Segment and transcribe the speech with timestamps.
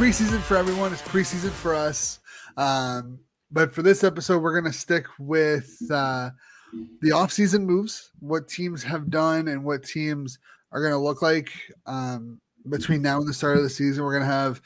[0.00, 0.94] preseason for everyone.
[0.94, 2.20] It's preseason for us.
[2.56, 3.18] Um,
[3.50, 6.30] but for this episode, we're going to stick with uh,
[7.02, 10.38] the offseason moves, what teams have done, and what teams
[10.72, 11.50] are going to look like
[11.84, 14.02] um, between now and the start of the season.
[14.02, 14.62] We're going to have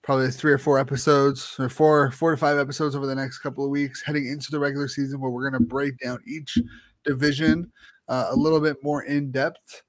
[0.00, 3.66] probably three or four episodes, or four, four to five episodes over the next couple
[3.66, 6.56] of weeks, heading into the regular season, where we're going to break down each
[7.04, 7.70] division
[8.08, 9.82] uh, a little bit more in depth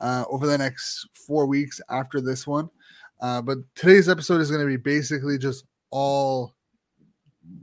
[0.00, 2.70] uh, over the next four weeks after this one.
[3.20, 6.54] Uh, but today's episode is going to be basically just all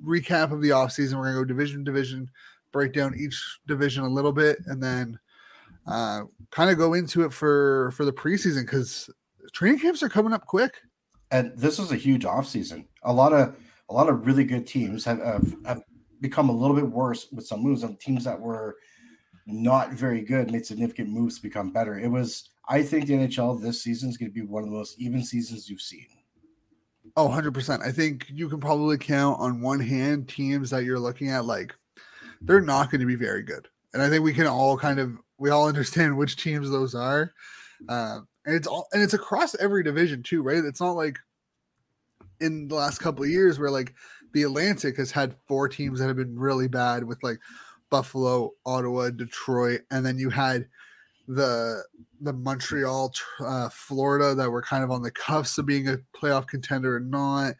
[0.03, 1.15] recap of the offseason.
[1.15, 2.29] We're going to go division division,
[2.71, 5.17] break down each division a little bit, and then
[5.87, 9.09] uh, kind of go into it for for the preseason because
[9.53, 10.81] training camps are coming up quick.
[11.31, 12.85] And this is a huge offseason.
[13.03, 13.55] A lot of
[13.90, 15.81] a lot of really good teams have, have, have
[16.21, 18.77] become a little bit worse with some moves and teams that were
[19.45, 21.99] not very good made significant moves to become better.
[21.99, 24.76] It was I think the NHL this season is going to be one of the
[24.76, 26.08] most even seasons you've seen.
[27.16, 27.85] Oh, 100%.
[27.85, 31.76] I think you can probably count on one hand teams that you're looking at like
[32.41, 33.68] they're not going to be very good.
[33.93, 37.34] And I think we can all kind of we all understand which teams those are.
[37.88, 40.63] Uh, and it's all and it's across every division too, right?
[40.63, 41.18] It's not like
[42.41, 43.93] in the last couple of years where like
[44.34, 47.40] the Atlantic has had four teams that have been really bad with like
[47.90, 50.68] Buffalo, Ottawa, Detroit, and then you had
[51.27, 51.84] the
[52.21, 56.48] the Montreal, uh, Florida that were kind of on the cuffs of being a playoff
[56.48, 57.55] contender or not.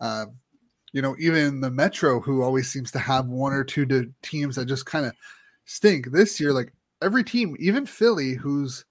[0.00, 0.26] Uh,
[0.92, 4.56] you know, even the Metro, who always seems to have one or two to teams
[4.56, 5.12] that just kind of
[5.64, 6.10] stink.
[6.10, 6.72] This year, like
[7.02, 8.84] every team, even Philly, who's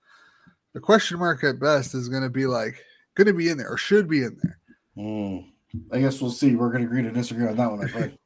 [0.74, 2.84] the question mark at best, is going to be like
[3.16, 4.60] going to be in there or should be in there.
[4.98, 5.52] Mm.
[5.92, 6.56] I guess we'll see.
[6.56, 7.84] We're going to agree to disagree on that one.
[7.84, 8.20] I think.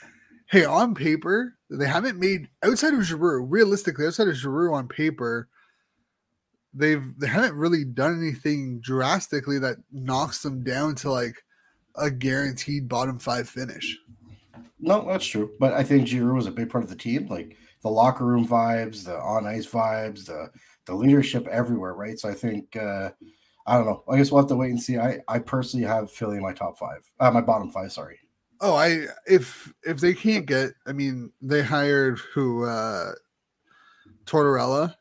[0.50, 3.44] hey, on paper, they haven't made outside of Giroux.
[3.44, 5.48] Realistically, outside of Giroux on paper,
[6.72, 11.36] they've they haven't really done anything drastically that knocks them down to like
[11.96, 13.98] a guaranteed bottom five finish.
[14.80, 15.52] No, that's true.
[15.58, 18.46] But I think Giroux was a big part of the team, like the locker room
[18.46, 20.50] vibes, the on ice vibes, the
[20.86, 22.18] the leadership everywhere, right?
[22.18, 23.10] So I think uh
[23.66, 24.04] I don't know.
[24.08, 24.98] I guess we'll have to wait and see.
[24.98, 27.92] I I personally have Philly in my top five, uh, my bottom five.
[27.92, 28.18] Sorry.
[28.64, 33.12] Oh, I if if they can't get, I mean, they hired who uh
[34.24, 34.94] Tortorella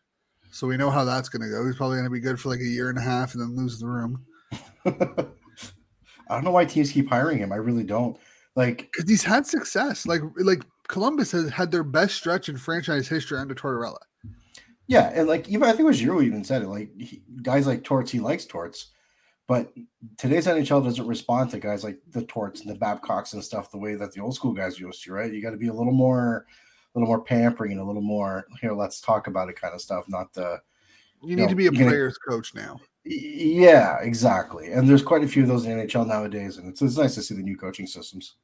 [0.54, 1.66] so we know how that's going to go.
[1.66, 3.58] He's probably going to be good for like a year and a half and then
[3.58, 4.24] lose the room.
[4.86, 7.52] I don't know why teams keep hiring him.
[7.52, 8.16] I really don't.
[8.56, 10.06] Like because he's had success.
[10.06, 13.98] Like like Columbus has had their best stretch in franchise history under Tortorella.
[14.86, 16.68] Yeah, and like even I think it was Giroux even said it.
[16.68, 18.92] Like he, guys like Torts, he likes Torts,
[19.54, 19.72] but
[20.18, 23.78] today's NHL doesn't respond to guys like the Torts and the Babcocks and stuff the
[23.78, 25.14] way that the old school guys used to.
[25.14, 25.32] Right?
[25.32, 28.48] You got to be a little more a little more pampering and a little more
[28.62, 28.74] here.
[28.74, 30.06] Let's talk about it, kind of stuff.
[30.10, 30.60] Not the
[31.22, 32.80] you, you need know, to be a player's gonna, coach now.
[33.06, 34.72] Yeah, exactly.
[34.72, 37.22] And there's quite a few of those in NHL nowadays, and it's, it's nice to
[37.22, 38.38] see the new coaching systems.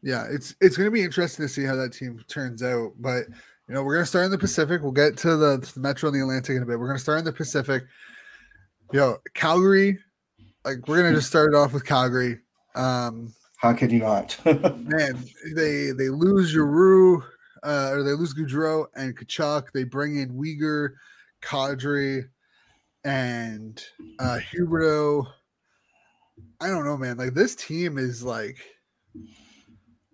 [0.00, 2.92] Yeah, it's it's going to be interesting to see how that team turns out.
[3.00, 3.24] But
[3.66, 4.80] you know, we're going to start in the Pacific.
[4.80, 6.78] We'll get to the, to the Metro and the Atlantic in a bit.
[6.78, 7.82] We're going to start in the Pacific.
[8.92, 9.98] Know, Calgary.
[10.64, 12.40] Like we're going to just start it off with Calgary.
[12.74, 14.38] Um, how could you not?
[14.44, 17.22] man, they they lose Giroux,
[17.62, 19.72] uh, or they lose Gaudreau and Tkachuk.
[19.72, 20.90] They bring in Weegar,
[21.42, 22.24] Kadri,
[23.04, 23.82] and
[24.20, 25.26] uh Huberdeau.
[26.60, 27.16] I don't know, man.
[27.16, 28.58] Like this team is like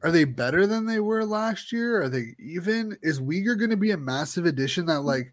[0.02, 2.02] are they better than they were last year?
[2.02, 2.96] Are they even?
[3.02, 5.32] Is Weegar going to be a massive addition that like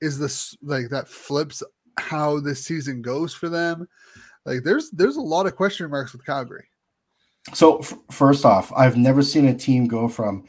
[0.00, 1.62] is this like that flips
[1.98, 3.88] how this season goes for them?
[4.44, 6.68] Like there's there's a lot of question marks with Calgary.
[7.54, 10.44] So f- first off, I've never seen a team go from,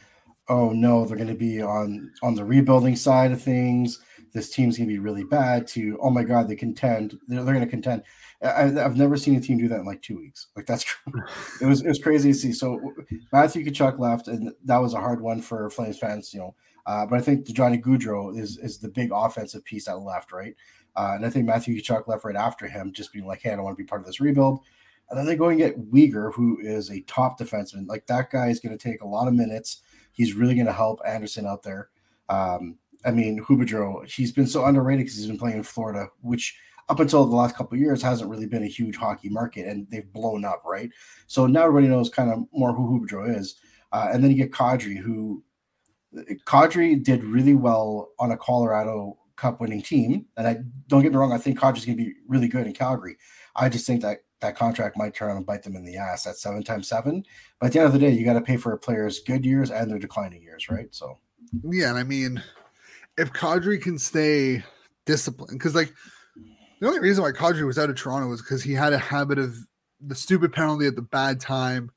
[0.48, 4.00] oh no, they're going to be on on the rebuilding side of things.
[4.34, 5.68] This team's going to be really bad.
[5.69, 7.19] To oh my god, they contend.
[7.28, 8.04] They're, they're going to contend.
[8.42, 10.48] I, have never seen a team do that in like two weeks.
[10.56, 11.22] Like that's true.
[11.62, 12.54] it was it was crazy to see.
[12.54, 12.94] So
[13.34, 16.34] Matthew Tkachuk left, and that was a hard one for Flames fans.
[16.34, 16.56] You know,
[16.86, 20.56] uh, but I think Johnny Gaudreau is is the big offensive piece that left, right?
[20.95, 23.56] Uh, and I think Matthew Tkachuk left right after him, just being like, "Hey, I
[23.56, 24.62] don't want to be part of this rebuild."
[25.09, 27.88] And then they go and get Weegar, who is a top defenseman.
[27.88, 29.81] Like that guy is going to take a lot of minutes.
[30.12, 31.89] He's really going to help Anderson out there.
[32.30, 36.56] Um, I mean, Huberdeau, he's been so underrated because he's been playing in Florida, which
[36.89, 40.12] up until the last couple years hasn't really been a huge hockey market, and they've
[40.12, 40.89] blown up, right?
[41.27, 43.56] So now everybody knows kind of more who Huberdeau is.
[43.91, 45.44] Uh, and then you get Kadri, who
[46.45, 50.25] Kadri did really well on a Colorado Cup winning team.
[50.38, 50.57] And I
[50.88, 53.18] don't get me wrong, I think Kadri's going to be really good in Calgary.
[53.56, 56.38] I just think that that contract might turn and bite them in the ass at
[56.38, 57.25] seven times seven.
[57.59, 59.45] But at the end of the day, you got to pay for a player's good
[59.45, 60.88] years and their declining years, right?
[60.91, 61.19] So,
[61.63, 62.41] yeah, and I mean,
[63.18, 64.63] if Kadri can stay
[65.06, 65.94] disciplined, because like
[66.80, 69.38] The only reason why Kadri was out of Toronto was because he had a habit
[69.38, 69.57] of
[70.00, 71.91] the stupid penalty at the bad time,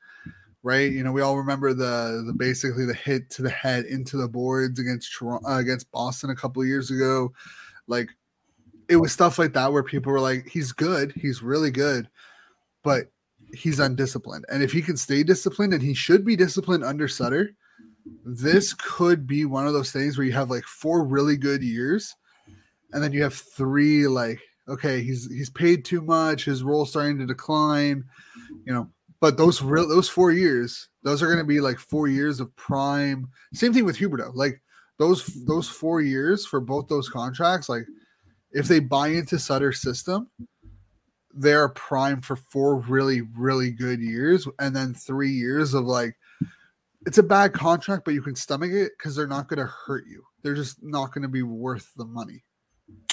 [0.63, 0.91] right?
[0.91, 4.29] You know, we all remember the the basically the hit to the head into the
[4.29, 7.33] boards against Toronto uh, against Boston a couple of years ago.
[7.87, 8.11] Like
[8.89, 12.09] it was stuff like that where people were like, he's good, he's really good,
[12.83, 13.11] but
[13.55, 14.45] he's undisciplined.
[14.51, 17.55] And if he can stay disciplined, and he should be disciplined under Sutter,
[18.25, 22.15] this could be one of those things where you have like four really good years,
[22.93, 27.19] and then you have three like, okay, he's he's paid too much, his role starting
[27.19, 28.05] to decline,
[28.65, 28.89] you know.
[29.23, 32.55] But those real those four years, those are going to be like four years of
[32.57, 33.29] prime.
[33.55, 34.61] Same thing with Huberdeau, like
[34.99, 37.87] those those four years for both those contracts, like
[38.51, 40.29] if they buy into Sutter's system,
[41.33, 46.17] they're prime for four really, really good years, and then three years of like
[47.07, 50.05] it's a bad contract, but you can stomach it because they're not going to hurt
[50.09, 50.25] you.
[50.43, 52.43] They're just not going to be worth the money.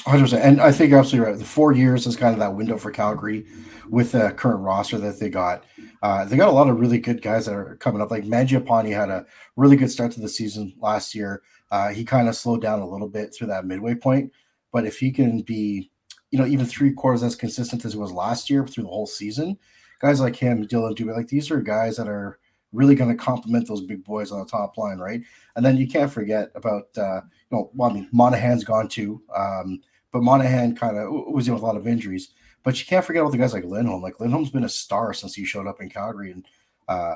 [0.01, 0.39] 100%.
[0.39, 1.39] And I think you're absolutely right.
[1.39, 3.45] The four years is kind of that window for Calgary
[3.89, 5.63] with the current roster that they got.
[6.01, 8.11] Uh, they got a lot of really good guys that are coming up.
[8.11, 9.25] Like Mangiapane had a
[9.55, 11.41] really good start to the season last year.
[11.71, 14.31] Uh, he kind of slowed down a little bit through that midway point.
[14.71, 15.91] But if he can be,
[16.31, 19.07] you know, even three quarters as consistent as he was last year through the whole
[19.07, 19.57] season,
[19.99, 22.39] guys like him, Dillon Dubé, like these are guys that are
[22.71, 25.21] really going to complement those big boys on the top line, right?
[25.55, 29.21] And then you can't forget about, uh, you know, well, I mean, Monahan's gone too,
[29.35, 29.81] um,
[30.11, 32.29] but Monahan kind of was dealing with a lot of injuries.
[32.63, 34.01] But you can't forget about the guys like Lindholm.
[34.01, 36.45] Like Lindholm's been a star since he showed up in Calgary, and
[36.87, 37.15] uh,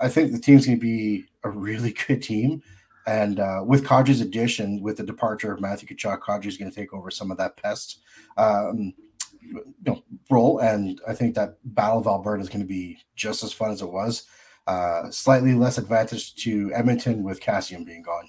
[0.00, 2.62] I think the team's going to be a really good team.
[3.06, 6.92] And uh, with Kadri's addition, with the departure of Matthew Tkachuk, Kadri's going to take
[6.92, 8.00] over some of that pest
[8.36, 8.92] um,
[9.40, 10.58] you know, role.
[10.58, 13.80] And I think that Battle of Alberta is going to be just as fun as
[13.80, 14.24] it was.
[14.68, 18.28] Uh, slightly less advantage to Edmonton with Kassian being gone.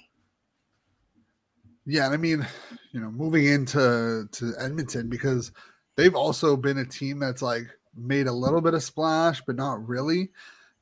[1.85, 2.47] Yeah, and I mean,
[2.93, 5.51] you know, moving into to Edmonton because
[5.97, 9.85] they've also been a team that's like made a little bit of splash, but not
[9.85, 10.29] really.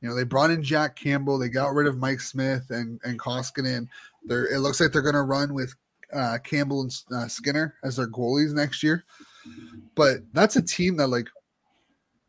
[0.01, 3.19] You know, they brought in Jack Campbell, they got rid of Mike Smith and and
[3.19, 3.87] Koskinen.
[4.25, 5.73] They're it looks like they're going to run with
[6.13, 9.05] uh, Campbell and uh, Skinner as their goalies next year.
[9.95, 11.29] But that's a team that like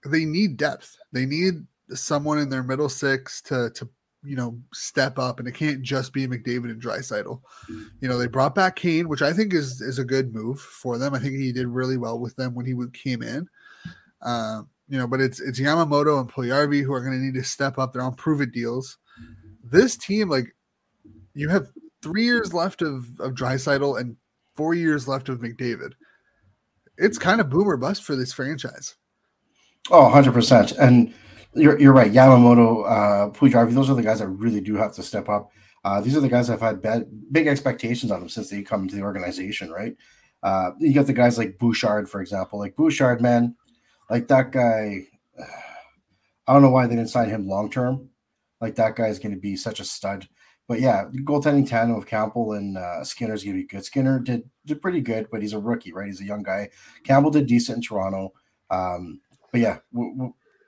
[0.06, 0.96] they need depth.
[1.12, 3.88] They need someone in their middle six to to
[4.25, 7.40] you know step up, and it can't just be McDavid and Draisaitl.
[7.69, 10.99] You know, they brought back Kane, which I think is is a good move for
[10.99, 11.14] them.
[11.14, 13.49] I think he did really well with them when he came in.
[14.23, 17.44] Um, you know, but it's it's Yamamoto and Puljujarvi who are going to need to
[17.44, 17.93] step up.
[17.93, 18.99] They're on prove it deals.
[19.62, 20.55] This team, like,
[21.35, 21.69] you have
[22.02, 24.17] three years left of of Draisaitl and
[24.55, 25.93] four years left of McDavid.
[26.96, 28.96] It's kind of boomer bust for this franchise.
[29.90, 30.73] Oh, 100 percent.
[30.73, 31.14] And
[31.58, 32.12] you're you're right.
[32.12, 35.50] Yamamoto, uh, those are the guys that really do have to step up.
[35.84, 38.82] Uh, these are the guys have had bad, big expectations on them since they come
[38.82, 39.96] into the organization, right?
[40.43, 42.58] Uh, you got the guys like Bouchard, for example.
[42.58, 43.56] Like Bouchard, man,
[44.10, 45.02] like that guy,
[46.46, 48.08] I don't know why they didn't sign him long term.
[48.61, 50.28] Like that guy is going to be such a stud.
[50.66, 53.85] But yeah, goaltending tandem of Campbell and uh, is going to be good.
[53.85, 56.06] Skinner did did pretty good, but he's a rookie, right?
[56.06, 56.68] He's a young guy.
[57.04, 58.35] Campbell did decent in Toronto.
[58.71, 59.78] Um, but yeah,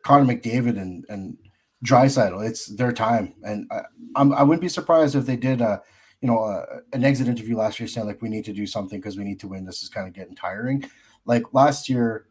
[0.02, 1.37] Connor McDavid and and
[1.85, 3.83] Draisaitl, it's their time, and I,
[4.14, 5.83] I'm, I wouldn't be surprised if they did a
[6.21, 9.00] you know a, an exit interview last year saying like we need to do something
[9.00, 9.64] because we need to win.
[9.64, 10.85] This is kind of getting tiring.
[11.25, 12.26] Like last year,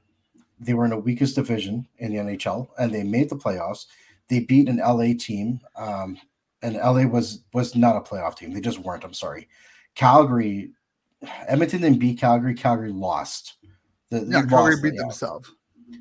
[0.59, 3.87] they were in the weakest division in the NHL, and they made the playoffs.
[4.27, 6.17] They beat an LA team, um,
[6.61, 8.53] and LA was was not a playoff team.
[8.53, 9.03] They just weren't.
[9.03, 9.47] I'm sorry.
[9.95, 10.71] Calgary,
[11.47, 12.53] Edmonton didn't beat Calgary.
[12.53, 13.55] Calgary lost.
[14.11, 15.51] The, yeah, Calgary beat the themselves.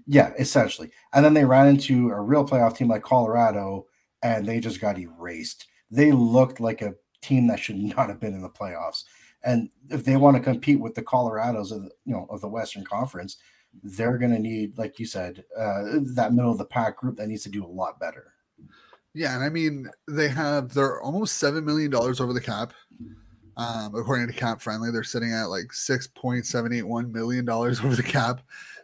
[0.07, 0.91] Yeah, essentially.
[1.13, 3.87] And then they ran into a real playoff team like Colorado,
[4.23, 5.67] and they just got erased.
[5.91, 9.05] They looked like a team that should not have been in the playoffs.
[9.45, 12.49] And if they want to compete with the Colorados of the, you know of the
[12.49, 13.37] Western Conference,
[13.83, 17.29] they're going to need, like you said, uh, that middle of the pack group that
[17.29, 18.33] needs to do a lot better.
[19.15, 22.73] Yeah, and I mean they have they're almost seven million dollars over the cap.
[23.57, 27.45] Um, according to Cap Friendly, they're sitting at like six point seven eight one million
[27.45, 28.41] dollars over the cap,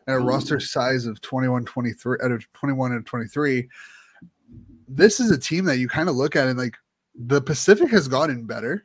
[0.06, 0.26] and a Ooh.
[0.26, 3.68] roster size of 21, 23 out of twenty one and twenty three.
[4.86, 6.76] This is a team that you kind of look at and like
[7.14, 8.84] the Pacific has gotten better.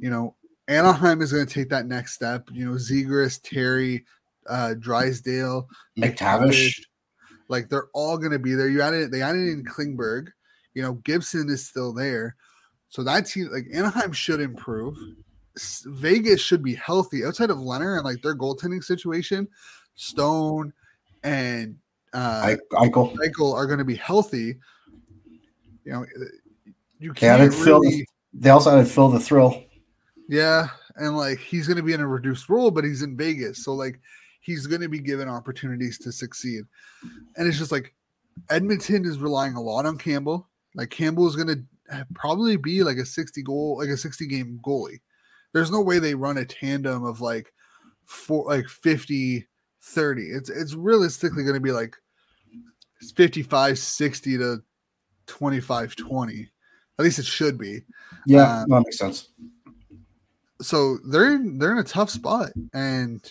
[0.00, 0.36] You know,
[0.68, 2.48] Anaheim is going to take that next step.
[2.52, 4.04] You know, Zegras, Terry,
[4.48, 6.80] uh, Drysdale, McTavish.
[7.48, 8.68] Like they're all going to be there.
[8.68, 10.28] You added they added in Klingberg.
[10.74, 12.36] You know, Gibson is still there.
[12.88, 14.96] So that team, like Anaheim, should improve.
[15.86, 19.48] Vegas should be healthy outside of Lehner and like their goaltending situation.
[19.94, 20.72] Stone
[21.22, 21.76] and
[22.12, 23.16] uh, Eichel.
[23.16, 24.56] Eichel are going to be healthy.
[25.84, 26.06] You know,
[26.98, 28.06] you can't really, Phil.
[28.32, 29.64] They also had Phil the Thrill.
[30.28, 33.64] Yeah, and like he's going to be in a reduced role, but he's in Vegas,
[33.64, 34.00] so like
[34.40, 36.62] he's going to be given opportunities to succeed.
[37.36, 37.94] And it's just like
[38.48, 40.48] Edmonton is relying a lot on Campbell.
[40.74, 44.60] Like Campbell is going to probably be like a 60 goal, like a 60 game
[44.64, 45.00] goalie.
[45.52, 47.52] There's no way they run a tandem of like
[48.04, 49.46] four, like 50,
[49.82, 50.22] 30.
[50.22, 51.96] It's it's realistically going to be like
[53.14, 54.62] 55, 60 to
[55.26, 56.48] 25, 20.
[56.98, 57.80] At least it should be.
[58.26, 59.28] Yeah, um, that makes sense.
[60.60, 63.24] So they're they're in a tough spot, and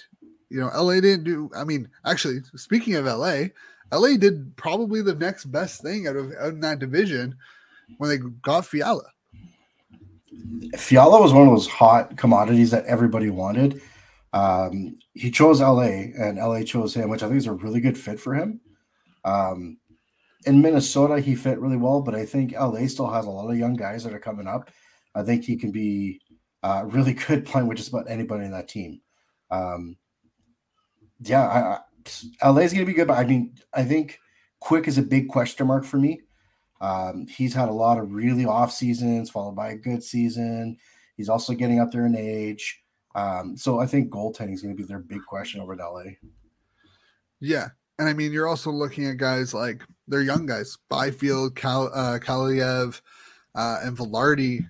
[0.50, 1.52] you know, LA didn't do.
[1.56, 3.46] I mean, actually, speaking of LA,
[3.92, 7.36] LA did probably the next best thing out of, out in that division
[7.98, 9.04] when they got Fiala.
[10.78, 13.82] Fiala was one of those hot commodities that everybody wanted.
[14.34, 17.98] Um, he chose LA, and LA chose him, which I think is a really good
[17.98, 18.62] fit for him.
[19.26, 19.78] Um,
[20.46, 23.58] in Minnesota, he fit really well, but I think LA still has a lot of
[23.58, 24.70] young guys that are coming up.
[25.16, 26.22] I think he can be
[26.64, 29.02] uh, really good playing with just about anybody in that team.
[29.52, 29.98] Um,
[31.22, 31.80] yeah, I,
[32.44, 34.20] I, LA is going to be good, but I mean, I think
[34.60, 36.22] Quick is a big question mark for me.
[36.82, 40.78] Um, he's had a lot of really off seasons, followed by a good season.
[41.18, 42.79] He's also getting up there in age.
[43.16, 46.12] Um, so I think goaltending is going to be their big question over in LA.
[47.40, 47.70] Yeah.
[47.98, 52.20] And I mean, you're also looking at guys like they're young guys, Byfield, Kal- uh,
[52.20, 53.02] Kaliyev,
[53.56, 54.66] uh, and Vilardi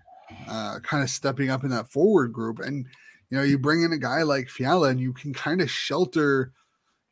[0.47, 2.59] uh, kind of stepping up in that forward group.
[2.59, 2.85] And,
[3.29, 6.51] you know, you bring in a guy like Fiala and you can kind of shelter,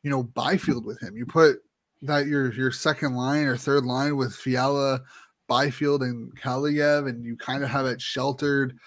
[0.02, 1.16] you know, Byfield with him.
[1.16, 1.58] You put
[2.02, 5.02] that your your second line or third line with Fiala,
[5.46, 8.78] Byfield, and Kaliyev, and you kind of have it sheltered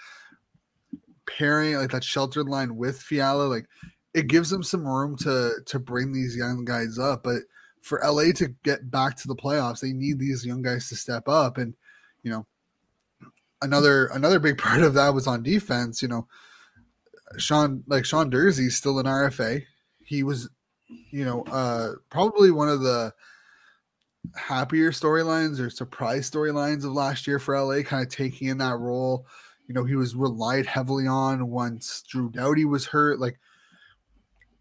[1.37, 3.43] pairing like that sheltered line with Fiala.
[3.43, 3.65] Like
[4.13, 7.23] it gives them some room to to bring these young guys up.
[7.23, 7.43] But
[7.81, 11.27] for LA to get back to the playoffs, they need these young guys to step
[11.27, 11.57] up.
[11.57, 11.73] And
[12.23, 12.45] you know,
[13.61, 16.01] another another big part of that was on defense.
[16.01, 16.27] You know,
[17.37, 19.63] Sean like Sean Durzi's still an RFA.
[20.03, 20.49] He was
[21.11, 23.13] you know, uh, probably one of the
[24.35, 28.77] happier storylines or surprise storylines of last year for LA, kind of taking in that
[28.77, 29.25] role.
[29.71, 33.21] You know, he was relied heavily on once Drew Doughty was hurt.
[33.21, 33.39] Like,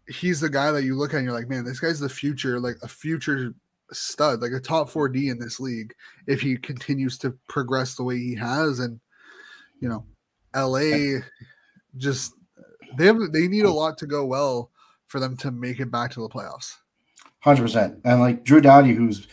[0.07, 2.61] he's the guy that you look at and you're like, man, this guy's the future,
[2.61, 3.53] like a future
[3.91, 5.93] stud, like a top 4D in this league
[6.27, 8.79] if he continues to progress the way he has.
[8.79, 9.01] And,
[9.81, 10.05] you know,
[10.55, 11.19] LA
[11.97, 12.33] just
[12.97, 14.71] they have they need a lot to go well
[15.07, 16.77] for them to make it back to the playoffs.
[17.39, 19.27] Hundred percent, and like Drew Doughty, who's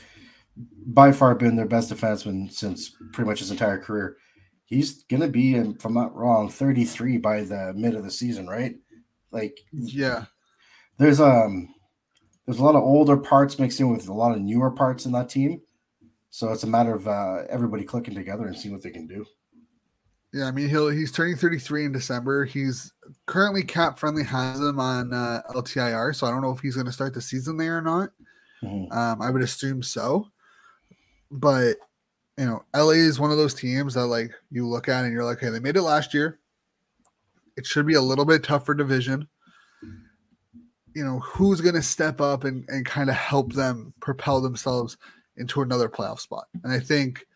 [0.87, 4.17] by far been their best defenseman since pretty much his entire career.
[4.69, 8.77] He's gonna be, if I'm not wrong, 33 by the mid of the season, right?
[9.31, 10.27] Like, yeah,
[10.99, 11.75] there's um,
[12.47, 15.13] there's a lot of older parts mixed in with a lot of newer parts in
[15.13, 15.63] that team.
[16.31, 19.25] So it's a matter of uh, everybody clicking together and seeing what they can do.
[20.33, 22.45] Yeah, I mean he'll he's turning 33 in December.
[22.45, 22.93] He's
[23.27, 26.87] currently cap friendly has him on uh, LTIR, so I don't know if he's going
[26.87, 28.11] to start the season there or not.
[28.63, 28.93] Mm-hmm.
[28.93, 30.29] Um, I would assume so,
[31.31, 31.77] but
[32.39, 35.25] you know, LA is one of those teams that like you look at and you're
[35.25, 36.39] like, hey, they made it last year.
[37.57, 39.27] It should be a little bit tougher division.
[40.95, 44.97] You know, who's going to step up and, and kind of help them propel themselves
[45.37, 46.45] into another playoff spot?
[46.63, 47.27] And I think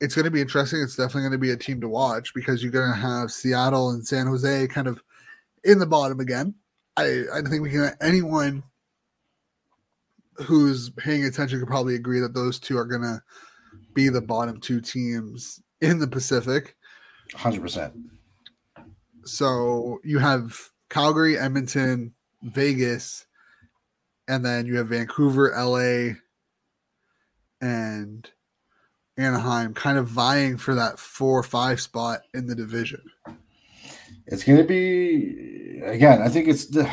[0.00, 0.82] it's going to be interesting.
[0.82, 3.90] It's definitely going to be a team to watch because you're going to have Seattle
[3.90, 5.02] and San Jose kind of
[5.64, 6.54] in the bottom again.
[6.98, 8.62] I, I think we can anyone
[10.34, 13.22] who's paying attention could probably agree that those two are going to
[13.94, 16.76] be the bottom two teams in the Pacific.
[17.32, 17.92] 100%.
[19.24, 20.58] So you have
[20.90, 23.26] Calgary, Edmonton, Vegas,
[24.28, 26.14] and then you have Vancouver, LA,
[27.60, 28.28] and
[29.16, 33.02] Anaheim kind of vying for that four or five spot in the division.
[34.26, 36.22] It's going to be again.
[36.22, 36.90] I think it's the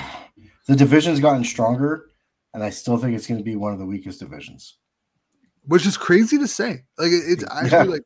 [0.68, 2.10] the division's gotten stronger,
[2.54, 4.78] and I still think it's going to be one of the weakest divisions.
[5.66, 6.84] Which is crazy to say.
[6.98, 7.84] Like it's actually yeah.
[7.84, 8.04] like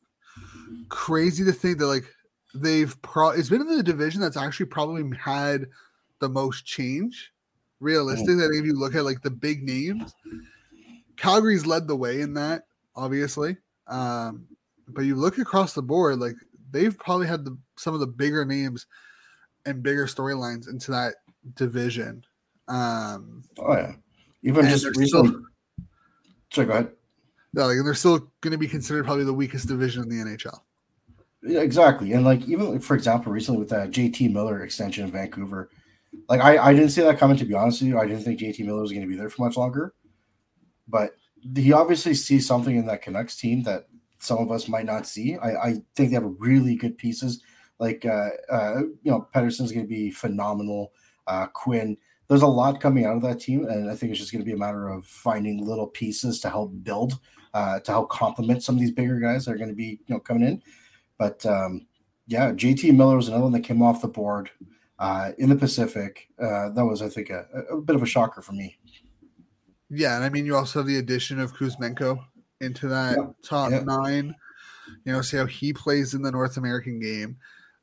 [0.89, 2.05] crazy to think that like
[2.53, 3.29] they've pro.
[3.29, 5.67] It's been in the division that's actually probably had
[6.19, 7.31] the most change.
[7.79, 10.15] Realistic, that if you look at like the big names,
[11.17, 12.63] Calgary's led the way in that,
[12.95, 13.57] obviously.
[13.87, 14.47] Um,
[14.87, 16.35] but you look across the board, like
[16.71, 18.85] they've probably had the, some of the bigger names
[19.65, 21.15] and bigger storylines into that
[21.55, 22.23] division.
[22.67, 23.93] Um, oh yeah,
[24.43, 25.07] even just recently.
[25.07, 25.41] Still,
[26.51, 26.91] sorry, go ahead.
[27.53, 30.59] Yeah, like they're still going to be considered probably the weakest division in the NHL.
[31.43, 35.11] Yeah, exactly, and like even like, for example, recently with that JT Miller extension in
[35.11, 35.69] Vancouver,
[36.29, 37.37] like I I didn't see that coming.
[37.37, 39.29] To be honest with you, I didn't think JT Miller was going to be there
[39.29, 39.93] for much longer,
[40.87, 41.11] but
[41.55, 43.87] he obviously sees something in that Canucks team that
[44.19, 45.37] some of us might not see.
[45.37, 47.41] I, I think they have really good pieces.
[47.79, 50.93] Like uh, uh, you know, Pettersson's going to be phenomenal.
[51.27, 54.31] Uh, Quinn, there's a lot coming out of that team, and I think it's just
[54.31, 57.19] going to be a matter of finding little pieces to help build,
[57.53, 60.15] uh, to help complement some of these bigger guys that are going to be you
[60.15, 60.61] know coming in.
[61.17, 61.85] But um,
[62.27, 64.49] yeah, JT Miller was another one that came off the board
[64.99, 66.29] uh, in the Pacific.
[66.39, 68.77] Uh, that was, I think, a, a, bit of a shocker for me.
[69.89, 72.23] Yeah, and I mean, you also have the addition of Kuzmenko
[72.61, 73.35] into that yep.
[73.43, 73.83] top yep.
[73.83, 74.33] nine.
[75.05, 77.37] You know, see how he plays in the North American game.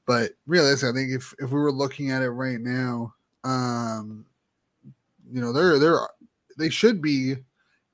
[0.07, 4.25] But realistically, I think if if we were looking at it right now, um,
[5.31, 6.01] you know, they're they're
[6.59, 7.37] they should be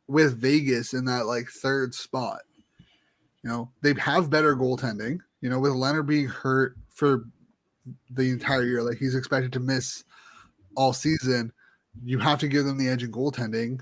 [0.08, 2.40] with Vegas in that like third spot.
[3.42, 5.18] You know, they have better goaltending.
[5.40, 7.24] You know, with Lehner being hurt for
[8.10, 10.04] the entire year, like he's expected to miss
[10.76, 11.52] all season,
[12.04, 13.80] you have to give them the edge in goaltending.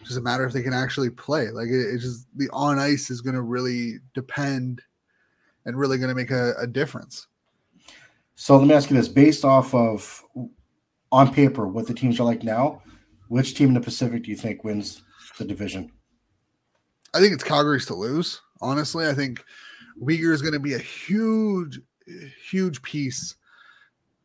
[0.00, 1.50] It doesn't matter if they can actually play.
[1.50, 4.82] Like it, it's just the on ice is going to really depend
[5.64, 7.28] and really going to make a, a difference.
[8.34, 10.24] So let me ask you this: based off of
[11.12, 12.82] on paper what the teams are like now,
[13.28, 15.02] which team in the Pacific do you think wins
[15.38, 15.90] the division?
[17.14, 18.40] I think it's Calgary's to lose.
[18.60, 19.44] Honestly, I think
[20.00, 21.80] Weegar is going to be a huge,
[22.48, 23.36] huge piece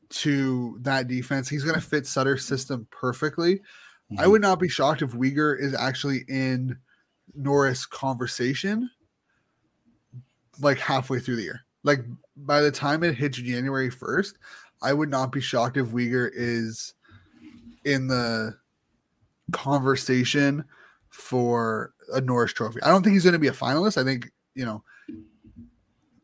[0.10, 1.50] to that defense.
[1.50, 3.56] He's going to fit Sutter's system perfectly.
[3.56, 4.20] Mm-hmm.
[4.20, 6.78] I would not be shocked if Weegar is actually in
[7.36, 8.90] Norris conversation
[10.60, 11.62] like halfway through the year.
[11.84, 12.00] Like
[12.38, 14.34] by the time it hits January 1st,
[14.82, 16.94] I would not be shocked if Weegar is
[17.84, 18.58] in the
[19.52, 20.64] conversation
[21.18, 22.82] for a Norris trophy.
[22.84, 24.00] I don't think he's going to be a finalist.
[24.00, 24.84] I think, you know,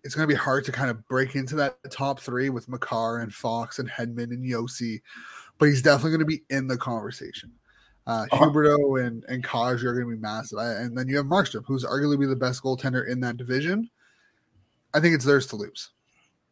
[0.03, 3.19] it's going to be hard to kind of break into that top three with Makar
[3.19, 5.01] and Fox and Hedman and Josi,
[5.57, 7.51] but he's definitely going to be in the conversation.
[8.05, 8.45] Uh, uh-huh.
[8.45, 10.59] Huberdeau and, and Kaj are going to be massive.
[10.59, 13.89] And then you have Markstrom, who's arguably the best goaltender in that division.
[14.93, 15.89] I think it's theirs to lose.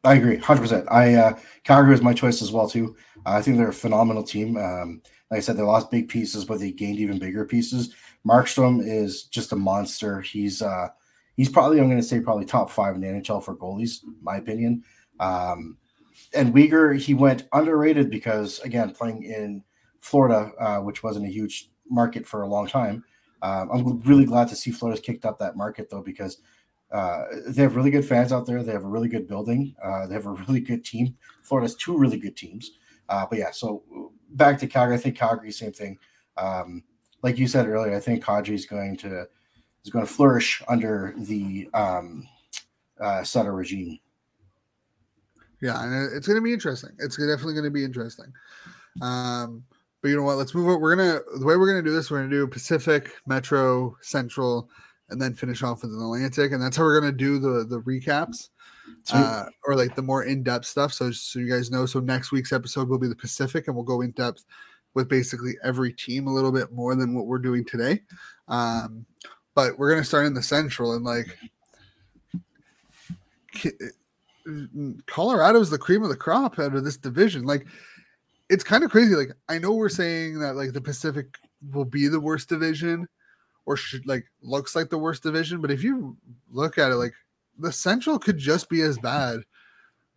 [0.03, 0.87] I agree, hundred percent.
[0.89, 2.95] I uh, Calgary is my choice as well too.
[3.23, 4.57] Uh, I think they're a phenomenal team.
[4.57, 7.93] Um, like I said, they lost big pieces, but they gained even bigger pieces.
[8.27, 10.21] Markstrom is just a monster.
[10.21, 10.89] He's uh,
[11.37, 14.37] he's probably I'm going to say probably top five in the NHL for goalies, my
[14.37, 14.83] opinion.
[15.19, 15.77] Um,
[16.33, 19.63] and Weegar, he went underrated because again, playing in
[19.99, 23.03] Florida, uh, which wasn't a huge market for a long time.
[23.41, 26.37] Um, I'm really glad to see Florida's kicked up that market though because
[26.91, 28.63] uh, they have really good fans out there.
[28.63, 29.75] They have a really good building.
[29.83, 31.15] Uh, they have a really good team.
[31.41, 32.71] Florida has two really good teams.
[33.09, 33.83] Uh, but yeah, so
[34.31, 34.95] back to Calgary.
[34.95, 35.97] I think Calgary, same thing.
[36.37, 36.83] Um,
[37.23, 39.27] like you said earlier, I think Kadri is going to
[39.83, 42.27] is going to flourish under the um,
[42.99, 43.99] uh, Sutter regime.
[45.61, 46.91] Yeah, and it's going to be interesting.
[46.99, 48.33] It's definitely going to be interesting.
[49.01, 49.63] Um,
[50.01, 50.37] but you know what?
[50.37, 50.81] Let's move on.
[50.81, 52.09] We're gonna the way we're gonna do this.
[52.09, 54.69] We're gonna do Pacific, Metro, Central,
[55.09, 57.81] and then finish off with an Atlantic, and that's how we're gonna do the the
[57.81, 58.49] recaps,
[59.13, 60.91] uh, or like the more in depth stuff.
[60.91, 61.85] So so you guys know.
[61.85, 64.43] So next week's episode will be the Pacific, and we'll go in depth
[64.93, 68.01] with basically every team a little bit more than what we're doing today.
[68.47, 69.05] Um,
[69.55, 71.37] but we're gonna start in the Central, and like
[75.05, 77.43] Colorado's the cream of the crop out of this division.
[77.43, 77.65] Like
[78.49, 79.15] it's kind of crazy.
[79.15, 81.37] Like I know we're saying that like the Pacific
[81.73, 83.07] will be the worst division
[83.65, 85.61] or should like looks like the worst division.
[85.61, 86.17] But if you
[86.49, 87.13] look at it, like
[87.57, 89.41] the Central could just be as bad,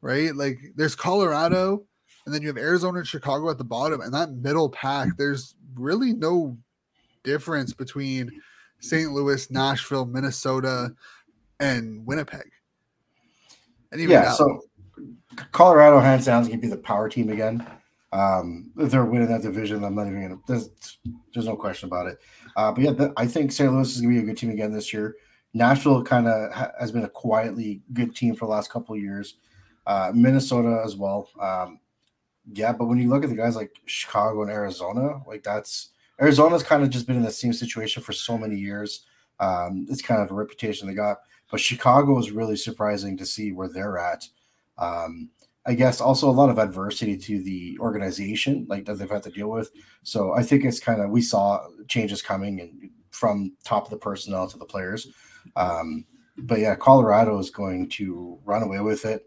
[0.00, 0.34] right?
[0.34, 1.84] Like there's Colorado,
[2.24, 5.08] and then you have Arizona and Chicago at the bottom, and that middle pack.
[5.16, 6.56] There's really no
[7.22, 8.30] difference between
[8.80, 9.12] St.
[9.12, 10.94] Louis, Nashville, Minnesota,
[11.60, 12.50] and Winnipeg.
[13.92, 14.62] And even yeah, now, so
[15.52, 17.66] Colorado hands down is going to be the power team again.
[18.12, 20.40] Um, if they're winning that division, I'm not even gonna.
[20.46, 20.70] There's,
[21.32, 22.18] there's no question about it.
[22.56, 23.72] Uh, but yeah, the, I think St.
[23.72, 25.16] Louis is gonna be a good team again this year.
[25.52, 29.00] Nashville kind of ha- has been a quietly good team for the last couple of
[29.00, 29.34] years.
[29.86, 31.28] Uh, Minnesota as well.
[31.40, 31.80] Um,
[32.52, 36.62] yeah, but when you look at the guys like Chicago and Arizona, like that's Arizona's
[36.62, 39.06] kind of just been in the same situation for so many years.
[39.40, 41.18] Um, it's kind of a reputation they got,
[41.50, 44.28] but Chicago is really surprising to see where they're at.
[44.78, 45.30] Um,
[45.66, 49.30] I guess also a lot of adversity to the organization, like that they've had to
[49.30, 49.70] deal with.
[50.02, 53.96] So I think it's kind of we saw changes coming and from top of the
[53.96, 55.08] personnel to the players.
[55.56, 56.04] Um,
[56.36, 59.26] but yeah, Colorado is going to run away with it.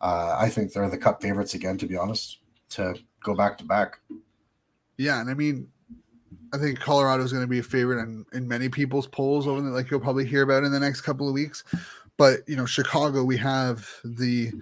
[0.00, 2.38] Uh, I think they're the cup favorites again, to be honest,
[2.74, 4.00] to go back to back.
[4.96, 5.68] Yeah, and I mean,
[6.52, 9.60] I think Colorado is going to be a favorite in, in many people's polls over
[9.60, 11.64] the, like you'll probably hear about in the next couple of weeks.
[12.18, 14.52] But you know, Chicago, we have the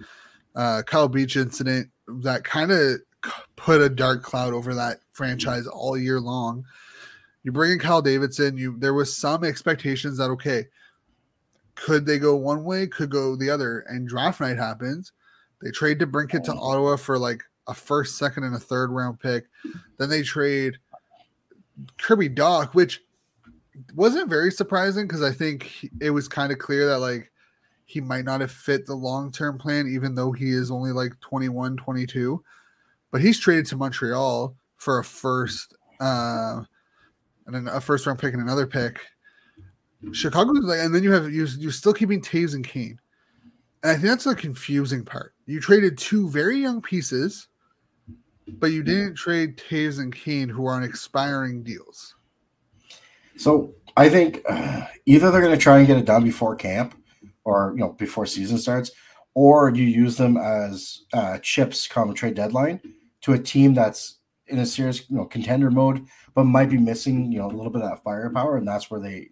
[0.55, 3.01] uh, Kyle Beach incident that kind of
[3.55, 6.65] put a dark cloud over that franchise all year long.
[7.43, 8.57] You bring in Kyle Davidson.
[8.57, 10.67] You there was some expectations that okay,
[11.75, 15.11] could they go one way, could go the other, and draft night happens.
[15.61, 19.45] They trade DeBrincat to Ottawa for like a first, second, and a third round pick.
[19.97, 20.77] Then they trade
[21.97, 23.01] Kirby Dach, which
[23.95, 27.31] wasn't very surprising because I think it was kind of clear that like
[27.85, 31.19] he might not have fit the long term plan, even though he is only like
[31.19, 32.43] 21, 22.
[33.11, 36.63] But he's traded to Montreal for a first uh,
[37.45, 38.99] and then a first round pick and another pick.
[40.13, 42.99] Chicago, like, and then you have you, you're still keeping Toews and Kane.
[43.83, 45.33] And I think that's the confusing part.
[45.45, 47.47] You traded two very young pieces,
[48.47, 52.15] but you didn't trade Toews and Kane, who are on expiring deals.
[53.37, 56.95] So I think uh, either they're going to try and get it done before camp,
[57.43, 58.91] or you know before season starts,
[59.33, 62.81] or you use them as uh, chips come trade deadline
[63.21, 67.31] to a team that's in a serious you know contender mode, but might be missing
[67.31, 69.29] you know a little bit of that firepower, and that's where they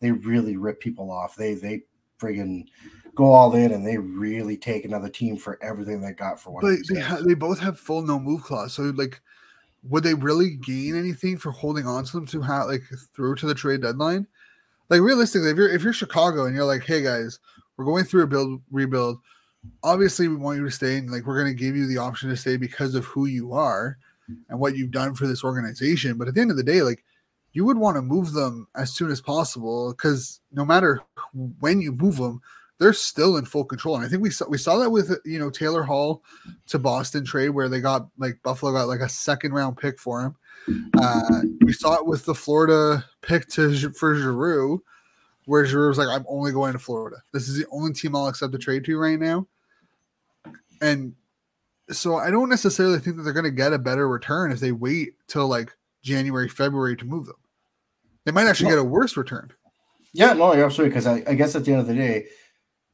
[0.00, 1.36] they really rip people off.
[1.36, 1.82] They they
[2.20, 2.66] friggin'
[3.14, 6.62] go all in and they really take another team for everything they got for one.
[6.62, 9.20] But they ha- they both have full no move clause, so like,
[9.84, 12.82] would they really gain anything for holding on to them to have like
[13.14, 14.26] through to the trade deadline?
[14.90, 17.38] Like realistically, if you're if you're Chicago and you're like, hey guys,
[17.76, 19.18] we're going through a build rebuild.
[19.82, 22.28] Obviously, we want you to stay, and like we're going to give you the option
[22.28, 23.96] to stay because of who you are
[24.48, 26.18] and what you've done for this organization.
[26.18, 27.04] But at the end of the day, like
[27.52, 31.00] you would want to move them as soon as possible because no matter
[31.60, 32.42] when you move them,
[32.78, 33.96] they're still in full control.
[33.96, 36.22] And I think we saw we saw that with you know Taylor Hall
[36.68, 40.22] to Boston trade where they got like Buffalo got like a second round pick for
[40.22, 40.36] him.
[40.98, 44.82] Uh, we saw it with the Florida pick to for Giroux,
[45.46, 47.18] where Giroux was like, "I'm only going to Florida.
[47.32, 49.46] This is the only team I'll accept a trade to right now."
[50.80, 51.14] And
[51.90, 54.72] so I don't necessarily think that they're going to get a better return if they
[54.72, 57.36] wait till like January, February to move them.
[58.24, 59.52] They might actually get a worse return.
[60.12, 60.90] Yeah, no, absolutely.
[60.90, 62.26] Because I, I guess at the end of the day,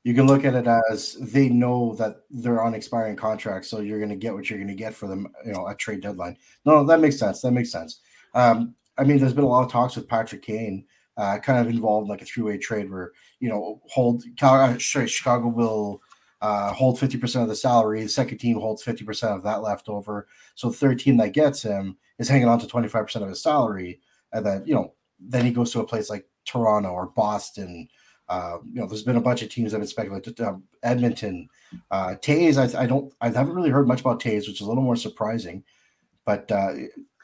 [0.04, 3.98] you can look at it as they know that they're on expiring contracts, so you're
[3.98, 6.36] going to get what you're going to get for them, you know, at trade deadline.
[6.64, 7.42] No, that makes sense.
[7.42, 8.00] That makes sense.
[8.34, 10.86] Um, I mean, there's been a lot of talks with Patrick Kane,
[11.16, 15.48] uh, kind of involved in like a three-way trade where you know, hold uh, Chicago
[15.48, 16.00] will
[16.42, 18.02] uh, hold 50% of the salary.
[18.02, 20.28] The second team holds 50% of that left over.
[20.54, 24.00] So the third team that gets him is hanging on to 25% of his salary.
[24.32, 27.88] And then, you know, then he goes to a place like Toronto or Boston.
[28.30, 30.40] Uh, you know, there's been a bunch of teams that have been speculated.
[30.40, 31.48] Uh, Edmonton,
[31.90, 32.56] uh, Toews.
[32.56, 33.12] I, I, don't.
[33.20, 35.64] I haven't really heard much about Toews, which is a little more surprising.
[36.24, 36.74] But uh,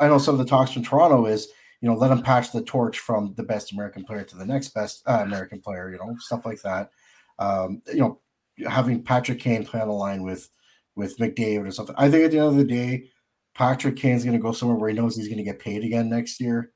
[0.00, 1.46] I know some of the talks from Toronto is,
[1.80, 4.70] you know, let him pass the torch from the best American player to the next
[4.70, 5.92] best uh, American player.
[5.92, 6.90] You know, stuff like that.
[7.38, 8.20] Um, you know,
[8.68, 10.48] having Patrick Kane play on the line with
[10.96, 11.94] with McDavid or something.
[11.96, 13.10] I think at the end of the day,
[13.54, 16.10] Patrick Kane's going to go somewhere where he knows he's going to get paid again
[16.10, 16.72] next year.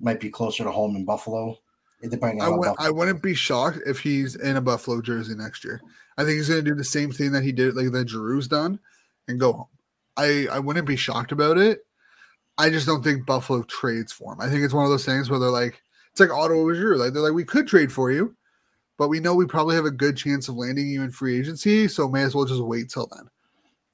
[0.00, 1.56] Might be closer to home in Buffalo.
[2.02, 5.82] Depending I, would, I wouldn't be shocked if he's in a Buffalo jersey next year.
[6.16, 8.48] I think he's going to do the same thing that he did, like that Giroux's
[8.48, 8.78] done,
[9.28, 9.66] and go home.
[10.16, 11.84] I I wouldn't be shocked about it.
[12.58, 14.40] I just don't think Buffalo trades for him.
[14.40, 16.96] I think it's one of those things where they're like, it's like Ottawa Giroux.
[16.96, 18.34] Like they're like, we could trade for you,
[18.98, 21.88] but we know we probably have a good chance of landing you in free agency,
[21.88, 23.28] so may as well just wait till then.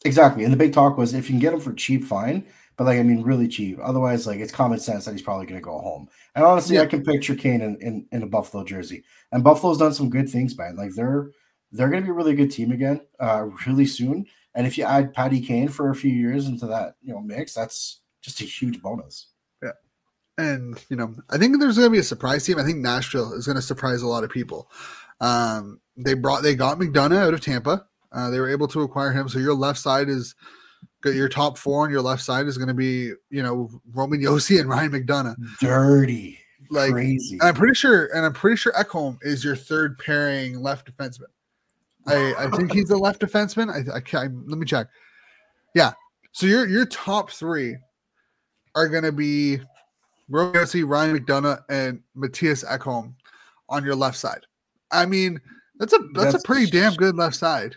[0.04, 0.44] Exactly.
[0.44, 2.44] And the big talk was if you can get him for cheap, fine.
[2.76, 3.78] But like I mean, really cheap.
[3.82, 6.08] Otherwise, like it's common sense that he's probably going to go home.
[6.34, 6.82] And honestly, yeah.
[6.82, 9.04] I can picture Kane in, in, in a Buffalo jersey.
[9.32, 10.76] And Buffalo's done some good things, man.
[10.76, 11.30] Like they're
[11.72, 14.26] they're going to be a really good team again, uh, really soon.
[14.54, 17.54] And if you add Patty Kane for a few years into that you know mix,
[17.54, 19.28] that's just a huge bonus.
[19.62, 19.72] Yeah.
[20.36, 22.58] And you know, I think there's going to be a surprise team.
[22.58, 24.70] I think Nashville is going to surprise a lot of people.
[25.20, 27.86] Um, they brought they got McDonagh out of Tampa.
[28.12, 29.28] Uh, they were able to acquire him.
[29.28, 30.34] So your left side is
[31.04, 34.60] your top four on your left side is going to be you know Roman Josi
[34.60, 35.36] and Ryan McDonagh.
[35.60, 36.38] Dirty,
[36.70, 37.38] like crazy.
[37.40, 41.26] I'm pretty sure, and I'm pretty sure Ekholm is your third pairing left defenseman.
[42.08, 43.70] I, I think he's a left defenseman.
[43.70, 44.48] I, I can't.
[44.48, 44.86] Let me check.
[45.74, 45.92] Yeah.
[46.32, 47.76] So your your top three
[48.74, 49.60] are going to be
[50.28, 53.14] Roman Josi, Ryan McDonagh, and Mattias Ekholm
[53.68, 54.46] on your left side.
[54.92, 55.40] I mean,
[55.78, 57.76] that's a that's, that's a pretty damn good left side.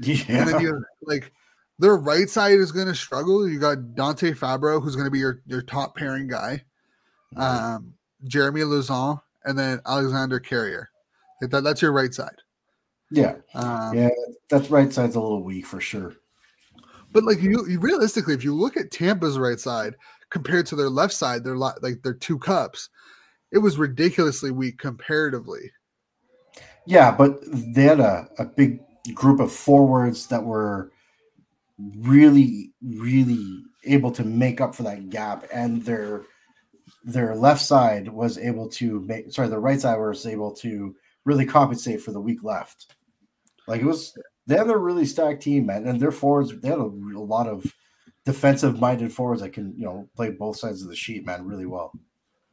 [0.00, 0.24] Yeah.
[0.28, 1.32] And then you like
[1.78, 3.48] their right side is going to struggle.
[3.48, 6.64] You got Dante Fabro, who's going to be your, your top pairing guy,
[7.36, 10.90] um, Jeremy Lauzon, and then Alexander Carrier.
[11.40, 12.36] That, that's your right side.
[13.10, 14.10] Yeah, um, yeah,
[14.50, 16.14] that's right side's a little weak for sure.
[17.12, 19.94] But like you, you realistically, if you look at Tampa's right side
[20.30, 22.90] compared to their left side, they're like their two cups.
[23.50, 25.70] It was ridiculously weak comparatively.
[26.84, 28.80] Yeah, but they had a, a big
[29.14, 30.90] group of forwards that were
[31.78, 36.24] really, really able to make up for that gap, and their
[37.04, 41.46] their left side was able to make sorry, the right side was able to really
[41.46, 42.94] compensate for the weak left.
[43.66, 46.78] Like it was, they had a really stacked team, man, and their forwards they had
[46.78, 47.72] a, a lot of
[48.24, 51.66] defensive minded forwards that can you know play both sides of the sheet, man, really
[51.66, 51.92] well.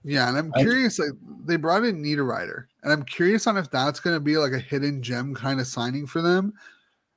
[0.03, 0.99] Yeah, and I'm I- curious.
[0.99, 1.09] Like
[1.45, 4.59] they brought in Niederreiter, and I'm curious on if that's going to be like a
[4.59, 6.53] hidden gem kind of signing for them.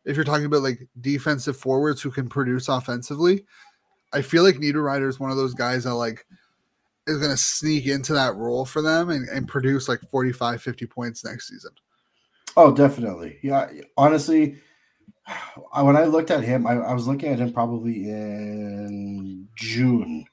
[0.04, 3.44] If you're talking about like defensive forwards who can produce offensively,
[4.12, 6.26] I feel like Niederreiter is one of those guys that like
[7.06, 10.86] is going to sneak into that role for them and, and produce like 45, 50
[10.86, 11.72] points next season.
[12.56, 13.38] Oh, definitely.
[13.42, 14.56] Yeah, honestly,
[15.80, 20.24] when I looked at him, I, I was looking at him probably in June,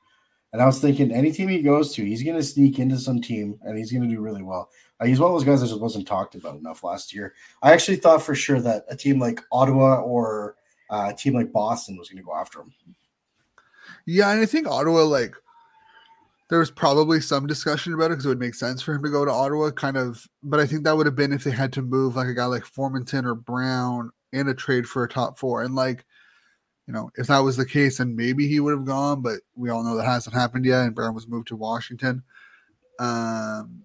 [0.56, 3.20] and I was thinking any team he goes to, he's going to sneak into some
[3.20, 4.70] team and he's going to do really well.
[5.02, 7.34] Uh, he's one of those guys that just wasn't talked about enough last year.
[7.62, 10.56] I actually thought for sure that a team like Ottawa or
[10.89, 12.74] uh, a team like Boston was going to go after him.
[14.06, 15.36] Yeah, and I think Ottawa like
[16.50, 19.10] there was probably some discussion about it because it would make sense for him to
[19.10, 20.26] go to Ottawa, kind of.
[20.41, 22.46] But I think that would have been if they had to move like a guy
[22.46, 25.63] like Formenton or Brown in a trade for a top four.
[25.63, 26.06] And like,
[26.88, 29.21] you know, if that was the case, then maybe he would have gone.
[29.21, 32.24] But we all know that hasn't happened yet, and Brown was moved to Washington.
[33.00, 33.82] Um,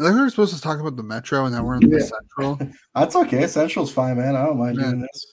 [0.00, 2.00] I think we were supposed to talk about the Metro, and then we're in the
[2.00, 2.58] Central.
[2.94, 3.46] That's okay.
[3.46, 4.36] Central's fine, man.
[4.36, 4.84] I don't mind Yeah.
[4.84, 5.26] doing this.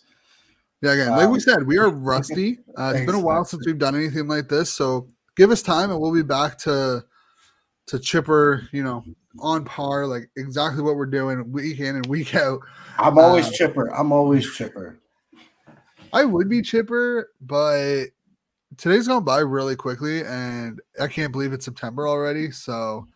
[0.82, 2.60] Yeah, again, like we Um, said, we are rusty.
[2.78, 5.92] Uh, it's been a while since we've done anything like this, so give us time,
[5.92, 7.04] and we'll be back to
[7.88, 8.68] to chipper.
[8.72, 9.04] You know,
[9.40, 12.60] on par, like exactly what we're doing week in and week out.
[12.98, 13.88] I'm always Um, chipper.
[13.94, 14.98] I'm always chipper.
[16.14, 18.06] I would be chipper, but
[18.78, 22.52] today's gone by really quickly, and I can't believe it's September already.
[22.52, 23.08] So,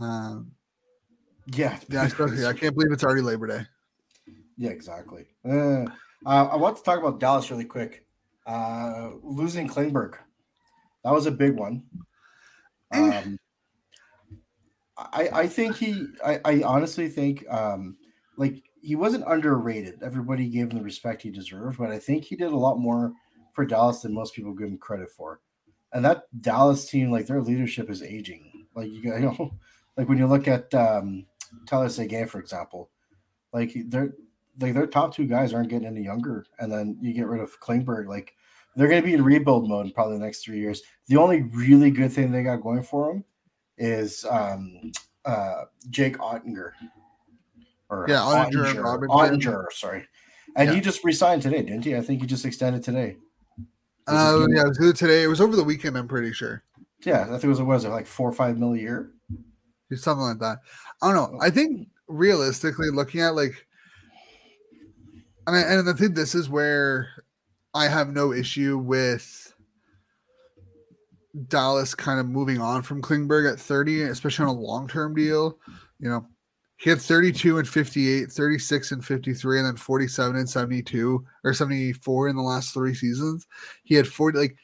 [0.00, 0.52] um,
[1.46, 1.78] Yeah.
[1.88, 3.66] yeah, I, I can't believe it's already Labor Day.
[4.56, 5.26] Yeah, exactly.
[5.44, 5.86] Uh,
[6.26, 8.04] uh, I want to talk about Dallas really quick.
[8.46, 10.16] Uh, losing Klingberg,
[11.04, 11.84] that was a big one.
[12.92, 13.38] Um,
[14.96, 16.08] I I think he.
[16.24, 17.96] I, I honestly think um,
[18.36, 20.02] like he wasn't underrated.
[20.02, 23.12] Everybody gave him the respect he deserved, but I think he did a lot more
[23.52, 25.40] for Dallas than most people give him credit for.
[25.92, 28.66] And that Dallas team, like their leadership is aging.
[28.74, 29.54] Like you, know,
[29.96, 31.26] like when you look at um,
[31.66, 32.90] Tyler Seguin, for example,
[33.52, 34.14] like they're
[34.60, 37.60] like their top two guys aren't getting any younger, and then you get rid of
[37.60, 38.06] Klingberg.
[38.06, 38.34] Like
[38.76, 40.82] they're going to be in rebuild mode in probably the next three years.
[41.08, 43.24] The only really good thing they got going for them
[43.76, 44.92] is um,
[45.24, 46.72] uh, Jake Oettinger.
[47.90, 49.40] Or Yeah, Oettinger Robinson.
[49.40, 50.06] Oettinger, sorry.
[50.56, 50.74] And Yeah.
[50.76, 51.96] he just resigned today, didn't he?
[51.96, 53.16] I think he just extended today.
[54.06, 55.22] Uh, yeah, it was today.
[55.24, 55.96] It was over the weekend.
[55.98, 56.62] I'm pretty sure.
[57.04, 59.12] Yeah, I think it was what was it like four or five mil a year?
[59.92, 60.58] something like that.
[61.02, 61.38] I don't know.
[61.40, 63.66] I think realistically, looking at like,
[65.48, 67.08] and I, and I think this is where
[67.74, 69.52] I have no issue with
[71.48, 75.58] Dallas kind of moving on from Klingberg at 30, especially on a long term deal.
[75.98, 76.26] You know,
[76.80, 82.28] he had 32 and 58, 36 and 53, and then 47 and 72 or 74
[82.28, 83.46] in the last three seasons.
[83.84, 84.56] He had 40, like,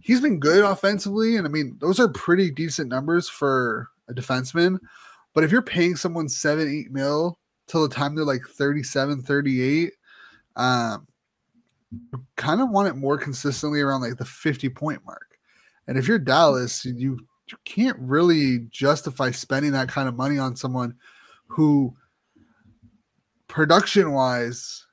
[0.00, 1.36] he's been good offensively.
[1.36, 4.80] And I mean, those are pretty decent numbers for a defenseman.
[5.32, 9.92] But if you're paying someone seven, eight mil till the time they're like 37, 38,
[10.56, 11.06] um,
[11.92, 15.38] you kind of want it more consistently around like the 50 point mark.
[15.86, 20.56] And if you're Dallas, you you can't really justify spending that kind of money on
[20.56, 20.96] someone
[21.50, 21.94] who
[23.48, 24.86] production wise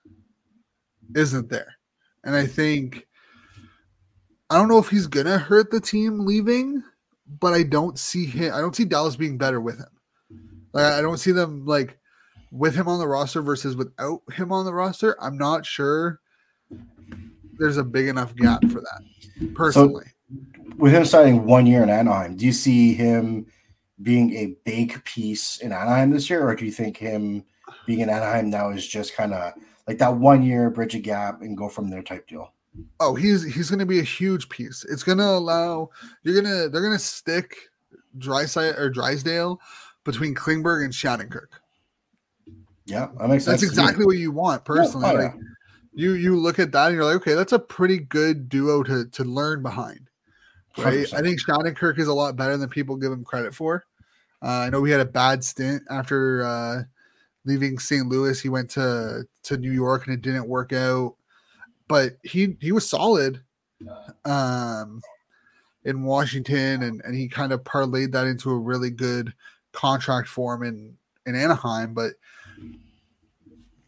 [1.15, 1.75] isn't there.
[2.23, 3.07] And I think
[4.49, 6.83] I don't know if he's gonna hurt the team leaving,
[7.39, 10.39] but I don't see him I don't see Dallas being better with him.
[10.73, 11.97] Like I don't see them like
[12.51, 15.15] with him on the roster versus without him on the roster.
[15.21, 16.19] I'm not sure
[17.59, 20.05] there's a big enough gap for that personally.
[20.77, 23.45] With him signing one year in Anaheim, do you see him
[24.01, 27.43] being a big piece in Anaheim this year, or do you think him
[27.85, 29.53] being in Anaheim now is just kind of
[29.87, 32.53] like that one year bridge a gap and go from there type deal?
[32.99, 34.85] Oh, he's he's going to be a huge piece.
[34.89, 35.89] It's going to allow
[36.23, 37.55] you're going to they're going to stick
[38.17, 39.59] Dryside or Drysdale
[40.03, 41.59] between Klingberg and Shattenkirk.
[42.85, 43.45] Yeah, that makes.
[43.45, 45.09] That's exactly what you want oh, personally.
[45.09, 45.33] oh, like
[45.93, 49.05] you you look at that and you're like, okay, that's a pretty good duo to
[49.05, 50.06] to learn behind.
[50.77, 51.07] Right?
[51.07, 51.13] 100%.
[51.13, 53.85] I think Shattenkirk is a lot better than people give him credit for.
[54.41, 56.83] Uh, I know we had a bad stint after uh,
[57.45, 58.07] leaving St.
[58.07, 58.39] Louis.
[58.39, 61.15] He went to to New York and it didn't work out,
[61.87, 63.41] but he he was solid
[64.25, 65.01] um,
[65.83, 69.33] in Washington, and and he kind of parlayed that into a really good
[69.71, 71.95] contract for him in in Anaheim.
[71.95, 72.13] But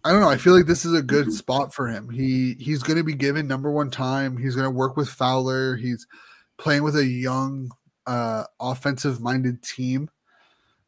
[0.03, 0.29] I don't know.
[0.29, 2.09] I feel like this is a good spot for him.
[2.09, 4.37] He he's going to be given number one time.
[4.37, 5.75] He's going to work with Fowler.
[5.75, 6.07] He's
[6.59, 7.71] playing with a young,
[8.05, 10.09] uh, offensive minded team.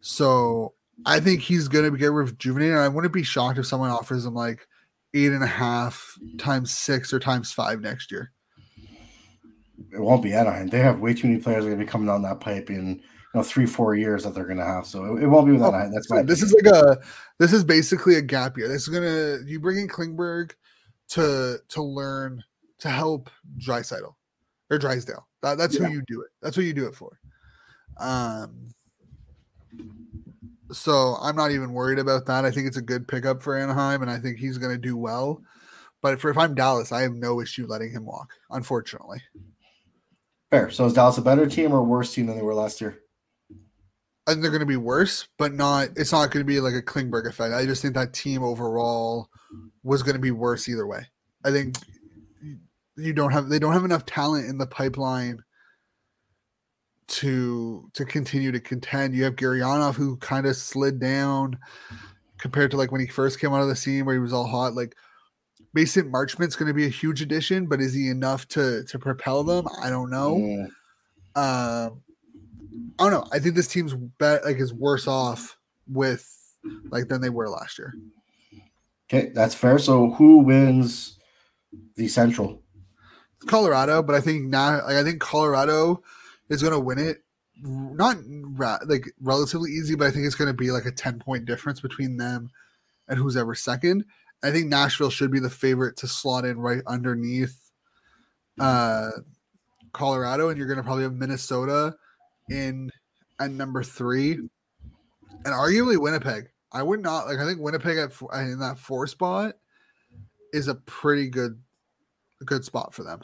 [0.02, 0.74] So
[1.06, 2.78] I think he's going to get rejuvenated.
[2.78, 4.68] I wouldn't be shocked if someone offers him like
[5.14, 8.32] eight and a half times six or times five next year.
[9.92, 10.68] it won't be Anaheim.
[10.68, 13.02] They have way too many players going to be coming down that pipe in you
[13.40, 14.86] know three four years that they're going to have.
[14.86, 15.92] So it, it won't be with Oh, Anaheim.
[15.92, 16.22] That's my.
[16.22, 16.68] this opinion.
[16.68, 17.00] is like a
[17.40, 18.68] this is basically a gap year.
[18.68, 20.52] This is gonna you bring in Klingberg
[21.10, 22.44] to to learn
[22.80, 23.30] to help
[23.60, 24.14] Drysidle
[24.72, 25.28] or Drysdale.
[25.44, 25.88] That, that's Yeah.
[25.88, 26.30] who you do it.
[26.42, 27.20] That's what you do it for.
[27.98, 28.70] Um.
[30.72, 32.46] So I'm not even worried about that.
[32.46, 34.96] I think it's a good pickup for Anaheim, and I think he's going to do
[34.96, 35.42] well.
[36.02, 38.32] But for if I'm Dallas, I have no issue letting him walk.
[38.50, 39.22] Unfortunately,
[40.50, 40.70] fair.
[40.72, 43.00] So is Dallas a better team or worse team than they were last year?
[44.26, 45.90] I think they're going to be worse, but not.
[45.98, 47.54] It's not going to be like a Klingberg effect.
[47.54, 49.30] I just think that team overall
[49.84, 51.06] was going to be worse either way.
[51.44, 51.76] I think
[52.98, 55.44] you don't have they don't have enough talent in the pipeline
[57.08, 59.14] to to continue to contend.
[59.14, 61.58] You have Gurianov who kind of slid down
[62.38, 64.48] compared to like when he first came out of the scene where he was all
[64.48, 64.74] hot.
[64.74, 64.96] Like
[65.74, 69.44] Mason Marchment's going to be a huge addition, but is he enough to to propel
[69.44, 69.68] them?
[69.82, 70.36] I don't know.
[70.36, 70.66] Mm,
[71.36, 72.02] Um,
[73.00, 73.28] I don't know.
[73.32, 76.28] I think this team's bet like is worse off with
[76.90, 77.94] like than they were last year.
[79.10, 79.80] okay, that's fair.
[79.80, 81.18] So who wins
[81.96, 82.61] the Central?
[83.48, 86.04] Colorado, but I think now like I think Colorado
[86.50, 87.24] is going to win it.
[87.64, 91.20] Not ra- like relatively easy, but I think it's going to be like a ten
[91.20, 92.50] point difference between them
[93.08, 94.06] and who's ever second.
[94.44, 97.72] I think Nashville should be the favorite to slot in right underneath
[98.60, 99.12] uh,
[99.94, 101.96] Colorado, and you're going to probably have Minnesota
[102.50, 102.92] in
[103.40, 104.50] at number three, and
[105.46, 106.50] arguably Winnipeg.
[106.72, 107.38] I would not like.
[107.38, 109.56] I think Winnipeg at in that four spot
[110.54, 111.62] is a pretty good,
[112.46, 113.22] good spot for them.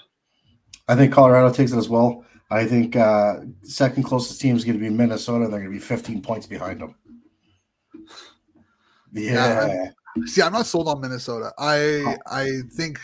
[0.87, 2.25] I think Colorado takes it as well.
[2.49, 5.47] I think uh, second closest team is going to be Minnesota.
[5.47, 6.95] They're going to be 15 points behind them.
[9.11, 9.89] Yeah, Yeah,
[10.25, 11.51] See, I'm not sold on Minnesota.
[11.59, 12.99] I I think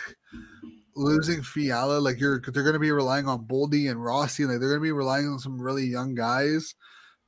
[0.95, 4.69] losing Fiala, like you're, they're going to be relying on Boldy and Rossi, like they're
[4.69, 6.75] going to be relying on some really young guys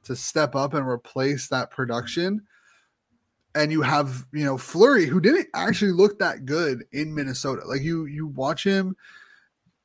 [0.04, 2.42] to step up and replace that production.
[3.56, 7.66] And you have, you know, Fleury, who didn't actually look that good in Minnesota.
[7.66, 8.96] Like you, you watch him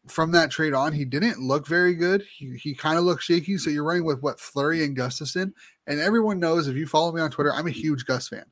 [0.08, 2.22] from that trade on, he didn't look very good.
[2.22, 3.56] He, he kind of looked shaky.
[3.58, 5.52] So you're running with what Fleury and Gustavsson,
[5.86, 8.44] and everyone knows if you follow me on Twitter, I'm a huge Gus fan.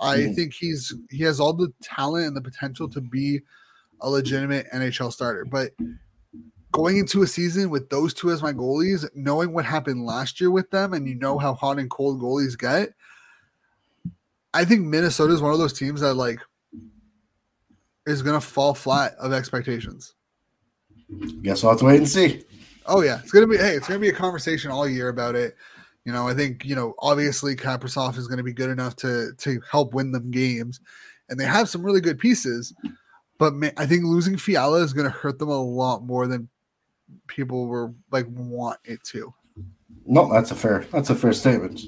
[0.00, 0.34] I Mhm.
[0.34, 3.42] think he's he has all the talent and the potential to be
[4.00, 5.44] a legitimate NHL starter.
[5.44, 5.72] But
[6.72, 10.50] going into a season with those two as my goalies, knowing what happened last year
[10.50, 12.90] with them, and you know how hot and cold goalies get,
[14.56, 16.40] I think Minnesota is one of those teams that like
[18.06, 20.14] is gonna fall flat of expectations.
[21.42, 22.42] guess we'll have to wait and see.
[22.86, 25.56] Oh yeah, it's gonna be hey, it's gonna be a conversation all year about it.
[26.06, 29.32] You know, I think you know obviously Kaprizov is going to be good enough to
[29.36, 30.80] to help win them games,
[31.28, 32.72] and they have some really good pieces.
[33.38, 36.48] But ma- I think losing Fiala is going to hurt them a lot more than
[37.26, 39.34] people were like want it to.
[40.06, 40.86] No, that's a fair.
[40.92, 41.82] That's a fair statement.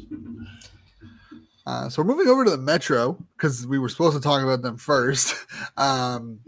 [1.69, 4.63] Uh, so we're moving over to the Metro because we were supposed to talk about
[4.63, 5.35] them first.
[5.77, 6.41] Um,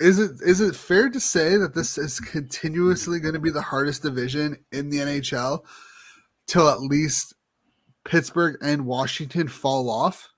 [0.00, 3.62] is it is it fair to say that this is continuously going to be the
[3.62, 5.64] hardest division in the NHL
[6.46, 7.34] till at least
[8.04, 10.30] Pittsburgh and Washington fall off?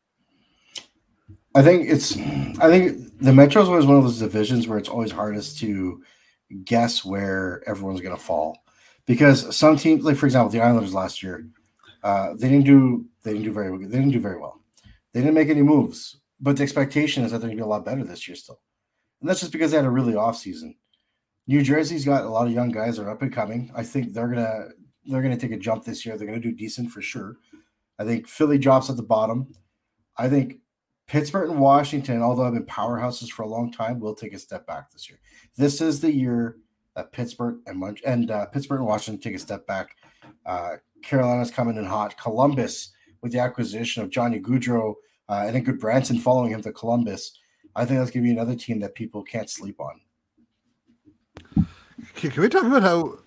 [1.54, 2.16] I think it's.
[2.16, 6.02] I think the Metro is always one of those divisions where it's always hardest to
[6.64, 8.58] guess where everyone's going to fall,
[9.06, 11.46] because some teams, like for example, the Islanders last year,
[12.04, 14.60] uh, they didn't do they didn't do very they didn't do very well.
[15.12, 17.70] They didn't make any moves, but the expectation is that they're going to be a
[17.70, 18.60] lot better this year still,
[19.20, 20.76] and that's just because they had a really off season.
[21.46, 23.72] New Jersey's got a lot of young guys that are up and coming.
[23.74, 24.68] I think they're gonna
[25.06, 26.16] they're gonna take a jump this year.
[26.16, 27.38] They're gonna do decent for sure.
[27.98, 29.54] I think Philly drops at the bottom.
[30.16, 30.58] I think
[31.06, 34.66] Pittsburgh and Washington, although I've been powerhouses for a long time, will take a step
[34.66, 35.20] back this year.
[35.56, 36.56] This is the year
[36.96, 39.96] that Pittsburgh and Mon- and uh, Pittsburgh and Washington take a step back.
[40.46, 42.18] Uh, Carolina's coming in hot.
[42.18, 42.92] Columbus,
[43.22, 44.94] with the acquisition of Johnny Gaudreau
[45.28, 47.38] uh, and a Gudbranson following him to Columbus,
[47.76, 50.00] I think that's going to be another team that people can't sleep on.
[52.14, 53.18] Can, can we talk about how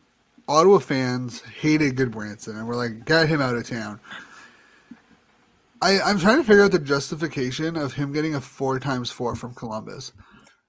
[0.48, 4.00] Ottawa fans hated Gudbranson and we're like, get him out of town?
[5.82, 9.36] I, I'm trying to figure out the justification of him getting a four times four
[9.36, 10.12] from Columbus.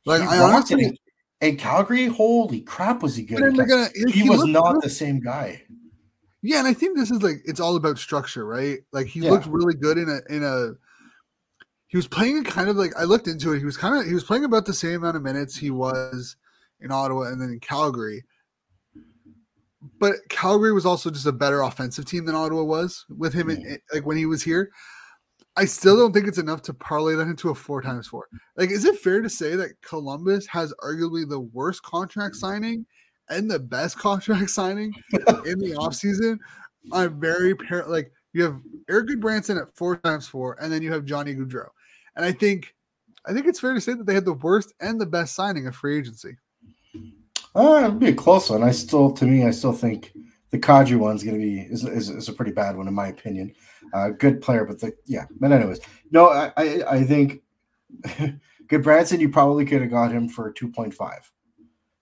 [0.04, 0.98] Like, He I honestly,
[1.40, 3.58] in- Calgary, holy crap, was he good?
[3.58, 5.62] uh, he, was not the same guy.
[6.42, 8.78] Yeah, and I think this is like it's all about structure, right?
[8.92, 9.30] Like he Yeah.
[9.30, 10.74] looked really good in a in a.
[11.88, 13.58] He was playing a kind of like I looked into it.
[13.58, 16.36] He was kind of he was playing about the same amount of minutes he was
[16.80, 18.24] in Ottawa and then in Calgary.
[19.98, 23.64] But Calgary was also just a better offensive team than Ottawa was with him, mm.
[23.64, 24.70] in, like when he was here.
[25.56, 28.28] I still don't think it's enough to parlay that into a four times four.
[28.56, 32.38] Like, is it fair to say that Columbus has arguably the worst contract mm.
[32.38, 32.86] signing
[33.30, 36.38] and the best contract signing in the offseason?
[36.92, 40.92] I'm very par- like you have Erik Gudbranson at four times four, and then you
[40.92, 41.68] have Johnny Gaudreau.
[42.16, 42.74] And I think
[43.26, 45.66] I think it's fair to say that they had the worst and the best signing
[45.66, 46.36] of free agency.
[47.54, 48.62] Uh, it'd be a close one.
[48.62, 50.12] I still, to me, I still think
[50.50, 53.08] the Kadri one's going to be is, is, is, a pretty bad one in my
[53.08, 53.52] opinion.
[53.92, 55.24] Uh, good player, but the yeah.
[55.38, 57.42] But anyways, no, I I, I think
[58.68, 59.20] Gudbranson.
[59.20, 61.30] You probably could have got him for two point five.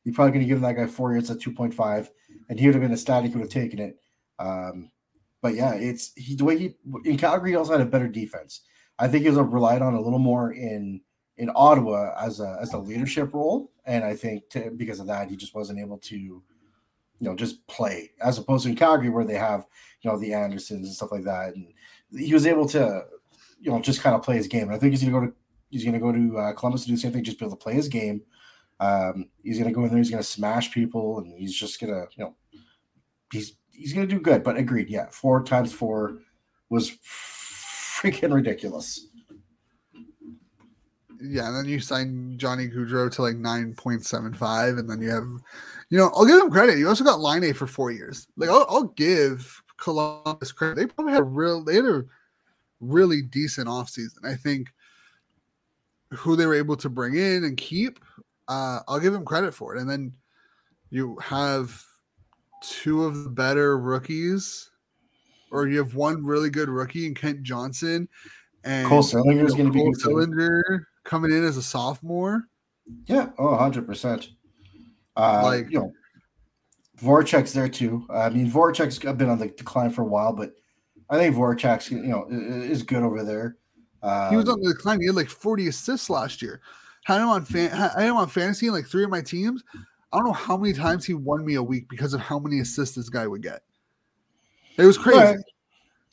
[0.07, 2.09] You probably could have given that guy four years at two point five,
[2.49, 3.33] and he would have been ecstatic.
[3.33, 3.99] He would have taken it.
[4.39, 4.93] Um,
[5.43, 8.61] but yeah, it's he the way he in Calgary he also had a better defense.
[9.01, 11.01] I think he was relied on a little more in
[11.39, 15.29] in Ottawa as a as a leadership role, and I think to, because of that
[15.29, 16.43] he just wasn't able to, you
[17.19, 19.67] know, just play as opposed to in Calgary where they have
[20.03, 21.67] you know the Andersons and stuff like that, and
[22.17, 23.07] he was able to,
[23.61, 24.69] you know, just kind of play his game.
[24.69, 25.35] And I think he's gonna go to
[25.71, 27.63] he's gonna go to uh, Columbus to do the same thing, just be able to
[27.63, 28.23] play his game.
[28.79, 32.25] Um, he's gonna go in there, he's gonna smash people, and he's just gonna you
[32.25, 32.37] know,
[33.33, 34.43] he's he's gonna do good.
[34.43, 36.19] But agreed, yeah, four times four
[36.69, 39.09] was freaking ridiculous.
[41.19, 45.01] Yeah, and then you sign Johnny Gaudreau to like nine point seven five, and then
[45.01, 45.27] you have,
[45.89, 46.79] you know, I'll give them credit.
[46.79, 48.29] You also got Laine for four years.
[48.37, 50.77] Like I'll, I'll give Columbus credit.
[50.77, 52.05] They probably had a real, they had a
[52.81, 54.25] really decent offseason.
[54.25, 54.69] I think
[56.11, 57.99] who they were able to bring in and keep,
[58.49, 59.81] uh, I'll give him credit for it.
[59.81, 60.13] And then
[60.91, 61.83] you have
[62.63, 64.71] two of the better rookies,
[65.51, 68.09] or you have one really good rookie in Kent Johnson,
[68.65, 72.45] and Cole Sillinger is going to be Cole Sillinger coming in as a sophomore.
[73.07, 74.31] Yeah, oh, 100 percent.
[75.17, 75.93] Uh, like you know,
[77.01, 78.07] Voracek's there too.
[78.11, 80.53] I mean, Voracek's been on the decline for a while, but
[81.09, 83.57] I think Voracek's you know is good over there.
[84.03, 85.01] Um, he was on the decline.
[85.01, 86.61] He had like 40 assists last year.
[87.07, 87.71] Had him on fan.
[87.73, 89.63] I Had him on fantasy in like three of my teams.
[90.13, 92.59] I don't know how many times he won me a week because of how many
[92.59, 93.63] assists this guy would get.
[94.77, 95.21] It was crazy.
[95.21, 95.37] Right.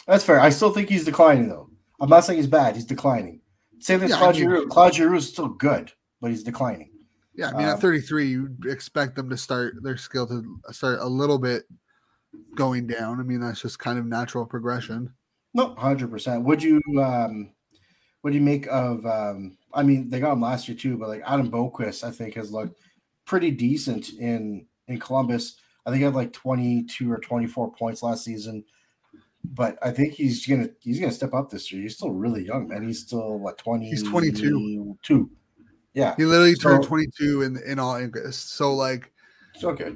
[0.06, 0.39] That's fair.
[0.39, 1.68] I still think he's declining though.
[2.00, 2.76] I'm not saying he's bad.
[2.76, 3.41] He's declining.
[3.80, 4.68] Same as yeah, Claude Giroux.
[4.68, 5.91] Claude Giroux is still good,
[6.22, 6.91] but he's declining.
[7.34, 11.00] Yeah, I mean, um, at 33, you expect them to start their skill to start
[11.00, 11.64] a little bit
[12.54, 13.20] going down.
[13.20, 15.12] I mean, that's just kind of natural progression.
[15.56, 16.44] No, hundred percent.
[16.44, 17.52] Would you um,
[18.24, 19.06] what do you make of?
[19.06, 22.36] Um, I mean, they got him last year too, but like Adam Boqvist, I think
[22.36, 22.80] has looked
[23.26, 25.58] pretty decent in in Columbus.
[25.86, 28.64] I think he had like 22 or 24 points last season.
[29.44, 31.82] But I think he's gonna he's gonna step up this year.
[31.82, 32.88] He's still really young, man.
[32.88, 34.98] He's still what 20 he's 22.
[35.02, 35.30] Two.
[35.94, 36.16] Yeah.
[36.16, 38.54] He literally so, turned 22 in in all August.
[38.54, 39.12] So like
[39.54, 39.96] it's okay.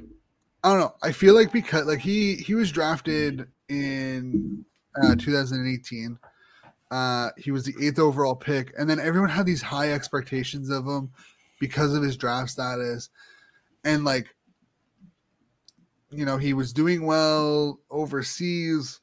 [0.62, 0.94] I don't know.
[1.02, 4.66] I feel like because like he he was drafted in
[5.02, 6.18] uh 2018.
[6.90, 10.86] Uh he was the eighth overall pick, and then everyone had these high expectations of
[10.86, 11.10] him
[11.60, 13.10] because of his draft status.
[13.84, 14.34] And like,
[16.10, 19.00] you know, he was doing well overseas.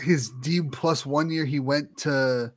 [0.00, 2.52] His D plus one year, he went to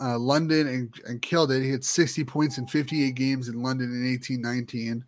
[0.00, 1.62] uh, London and, and killed it.
[1.62, 5.04] He had 60 points in 58 games in London in 1819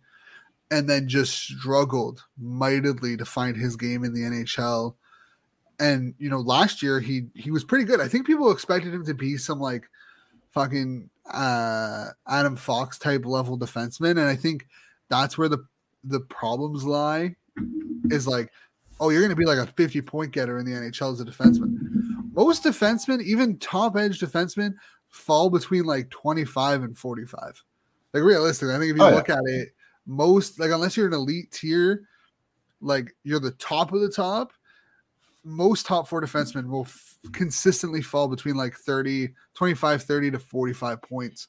[0.71, 4.95] and then just struggled mightily to find his game in the NHL.
[5.79, 7.99] And you know, last year he he was pretty good.
[7.99, 9.89] I think people expected him to be some like
[10.51, 14.67] fucking uh, Adam Fox type level defenseman, and I think
[15.09, 15.65] that's where the
[16.03, 17.35] the problems lie.
[18.11, 18.51] Is like,
[18.99, 21.25] oh, you're going to be like a 50 point getter in the NHL as a
[21.25, 21.77] defenseman.
[22.33, 24.75] Most defensemen, even top edge defensemen,
[25.09, 27.63] fall between like 25 and 45.
[28.13, 29.35] Like realistically, I think if you oh, look yeah.
[29.35, 29.69] at it,
[30.05, 32.07] most like unless you're an elite tier,
[32.81, 34.53] like you're the top of the top,
[35.45, 41.01] most top four defensemen will f- consistently fall between like 30, 25, 30 to 45
[41.01, 41.47] points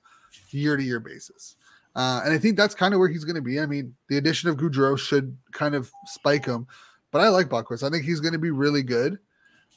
[0.50, 1.56] year to year basis.
[1.96, 3.58] Uh, and I think that's kind of where he's going to be.
[3.58, 6.66] I mean, the addition of Gaudreau should kind of spike him,
[7.10, 7.82] but I like Boqvist.
[7.82, 9.18] I think he's going to be really good.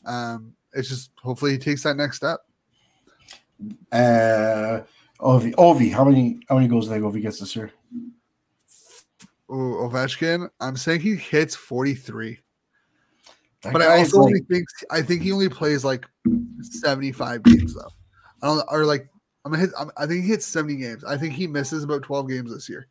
[0.05, 2.41] Um, it's just hopefully he takes that next step.
[3.91, 4.81] Uh,
[5.21, 7.71] Ovi, Ovi, how many how many goals do think Ovi gets this year?
[9.51, 12.37] Ooh, Ovechkin, I'm saying he hits 43.
[13.63, 16.05] That but I also like, only think I think he only plays like
[16.61, 17.89] 75 games though.
[18.41, 19.09] I don't or like
[19.45, 19.69] I'm hit.
[19.77, 21.03] I'm, i think he hits 70 games.
[21.03, 22.87] I think he misses about 12 games this year.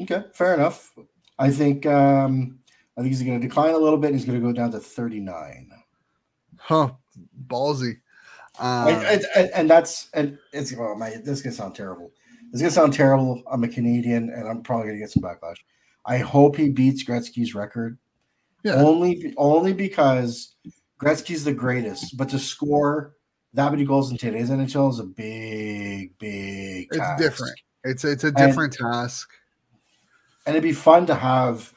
[0.00, 0.92] Okay, fair enough.
[1.38, 2.58] I think um
[2.96, 4.08] I think he's going to decline a little bit.
[4.08, 5.70] And he's going to go down to 39.
[6.58, 6.92] Huh,
[7.46, 8.00] ballsy.
[8.58, 12.12] Um, and, and, and, that's and it's oh my this is gonna sound terrible.
[12.50, 13.42] This is gonna sound terrible.
[13.50, 15.56] I'm a Canadian and I'm probably gonna get some backlash.
[16.04, 17.96] I hope he beats Gretzky's record
[18.62, 18.74] yeah.
[18.74, 20.54] Only only because
[21.00, 23.14] Gretzky's the greatest, but to score
[23.54, 26.88] that many goals in today's NHL is a big, big.
[26.90, 27.60] It's different.
[27.84, 29.30] It's it's a different and, task.
[30.46, 31.72] And it'd be fun to have,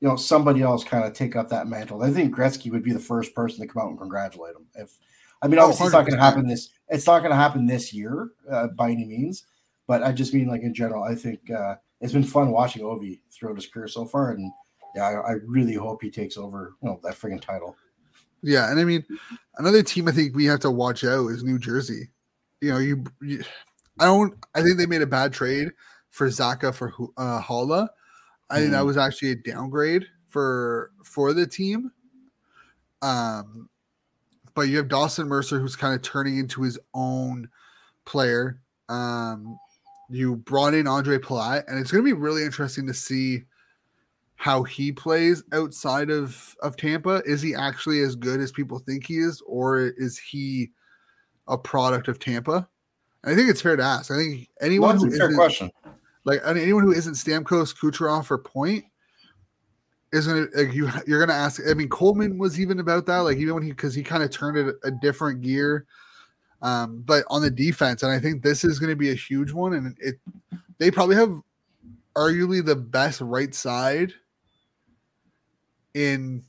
[0.00, 2.02] you know, somebody else kind of take up that mantle.
[2.02, 4.66] I think Gretzky would be the first person to come out and congratulate him.
[4.74, 4.98] If
[5.42, 6.70] I mean, oh, obviously, oh, it's not going to happen this.
[6.88, 9.44] It's not going to happen this year uh, by any means.
[9.86, 13.20] But I just mean, like in general, I think uh, it's been fun watching Ovi
[13.30, 14.50] throughout his career so far, and
[14.96, 17.76] yeah, I, I really hope he takes over, you know, that friggin' title.
[18.42, 19.04] Yeah, and I mean,
[19.58, 22.08] another team I think we have to watch out is New Jersey.
[22.60, 23.44] You know, you, you
[23.98, 24.34] I don't.
[24.54, 25.72] I think they made a bad trade
[26.10, 27.88] for Zacha for uh, Haula.
[28.48, 28.86] I think that mm-hmm.
[28.86, 31.90] was actually a downgrade for for the team.
[33.02, 33.68] Um,
[34.54, 37.50] but you have Dawson Mercer who's kind of turning into his own
[38.04, 38.60] player.
[38.88, 39.58] Um,
[40.08, 43.44] you brought in Andre Palat, and it's going to be really interesting to see
[44.36, 47.22] how he plays outside of of Tampa.
[47.24, 50.70] Is he actually as good as people think he is, or is he
[51.48, 52.68] a product of Tampa?
[53.24, 54.10] And I think it's fair to ask.
[54.10, 55.70] I think anyone well, who isn't, question.
[56.24, 58.84] like anyone who isn't Stamkos, Kucherov, or Point
[60.12, 60.90] is gonna like you.
[61.06, 61.60] You're gonna ask.
[61.68, 63.18] I mean, Coleman was even about that.
[63.18, 65.86] Like even when he because he kind of turned it a different gear.
[66.62, 69.52] Um, but on the defense, and I think this is going to be a huge
[69.52, 70.18] one, and it
[70.78, 71.38] they probably have
[72.16, 74.14] arguably the best right side
[75.96, 76.44] in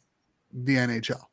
[0.52, 1.24] the NHL.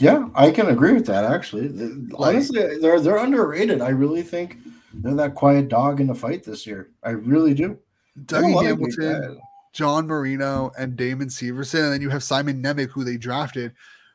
[0.00, 1.24] Yeah, I can agree with that.
[1.24, 1.68] Actually,
[2.16, 3.80] honestly, they're they're underrated.
[3.80, 4.58] I really think
[4.92, 6.90] they're that quiet dog in the fight this year.
[7.04, 7.78] I really do.
[8.26, 9.40] Dougie Hamilton,
[9.72, 13.72] John Marino, and Damon Severson, and then you have Simon Nemec, who they drafted,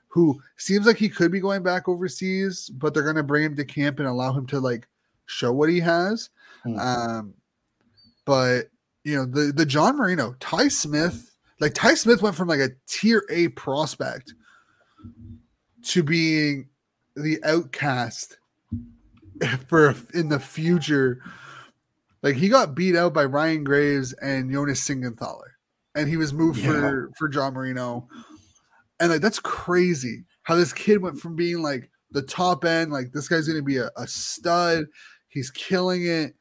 [0.09, 3.55] who seems like he could be going back overseas, but they're going to bring him
[3.55, 4.85] to camp and allow him to like
[5.27, 6.29] show what he has.
[6.65, 6.79] Mm-hmm.
[6.79, 7.33] Um,
[8.25, 8.67] but
[9.05, 11.29] you know the the John Marino, Ty Smith
[11.59, 14.33] like Ty Smith went from like a tier A prospect
[15.83, 16.69] to being
[17.15, 18.37] the outcast
[19.67, 21.21] for in the future.
[22.21, 25.51] Like he got beat out by Ryan Graves and Jonas Siegenthaler,
[25.95, 26.71] and he was moved yeah.
[26.71, 28.07] for for John Marino.
[28.99, 33.11] And like that's crazy how this kid went from being like the top end, like
[33.13, 34.85] this guy's gonna be a, a stud,
[35.29, 36.35] he's killing it,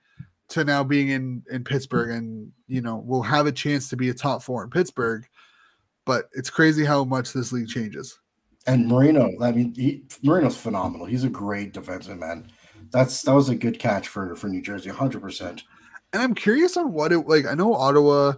[0.51, 4.09] to now being in in Pittsburgh and you know will have a chance to be
[4.09, 5.26] a top four in Pittsburgh.
[6.05, 8.18] But it's crazy how much this league changes.
[8.66, 11.07] And Marino, I mean, he, Marino's phenomenal.
[11.07, 12.51] He's a great defensive man.
[12.90, 15.64] That's that was a good catch for for New Jersey, hundred percent.
[16.12, 17.46] And I'm curious on what it like.
[17.46, 18.34] I know Ottawa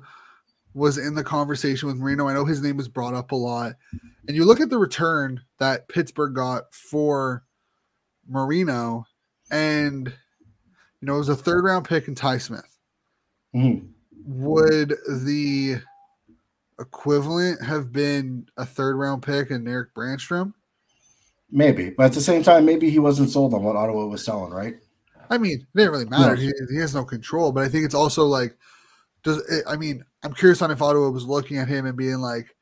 [0.74, 2.28] was in the conversation with Marino.
[2.28, 3.72] I know his name was brought up a lot.
[4.26, 7.44] And you look at the return that Pittsburgh got for
[8.28, 9.04] Marino,
[9.50, 10.12] and
[11.00, 12.78] you know, it was a third round pick in Ty Smith.
[13.54, 13.86] Mm-hmm.
[14.26, 15.76] Would the
[16.78, 20.52] equivalent have been a third round pick in Erik Brannstrom?
[21.50, 24.52] Maybe, but at the same time, maybe he wasn't sold on what Ottawa was selling,
[24.52, 24.76] right?
[25.30, 26.36] I mean, it didn't really matter.
[26.36, 26.40] No.
[26.40, 28.56] He, he, has no control, but I think it's also like,
[29.22, 32.18] does it, I mean, I'm curious on if Ottawa was looking at him and being
[32.18, 32.54] like,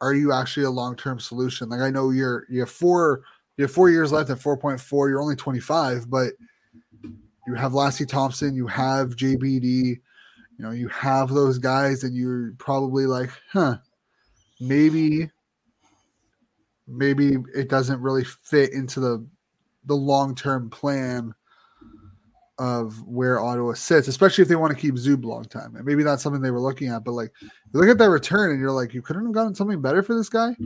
[0.00, 1.68] are you actually a long term solution?
[1.68, 3.22] Like, I know you're you have four
[3.56, 5.08] you have four years left at 4.4.
[5.08, 6.32] You're only 25, but
[7.46, 10.00] you have Lassi Thompson, you have JBD,
[10.58, 13.76] you know, you have those guys, and you're probably like, huh,
[14.60, 15.30] maybe,
[16.88, 19.26] maybe it doesn't really fit into the
[19.84, 21.34] the long term plan
[22.58, 25.76] of where Ottawa sits, especially if they want to keep Zub long time.
[25.76, 28.50] And maybe that's something they were looking at, but like you look at that return
[28.50, 30.56] and you're like, you couldn't have gotten something better for this guy.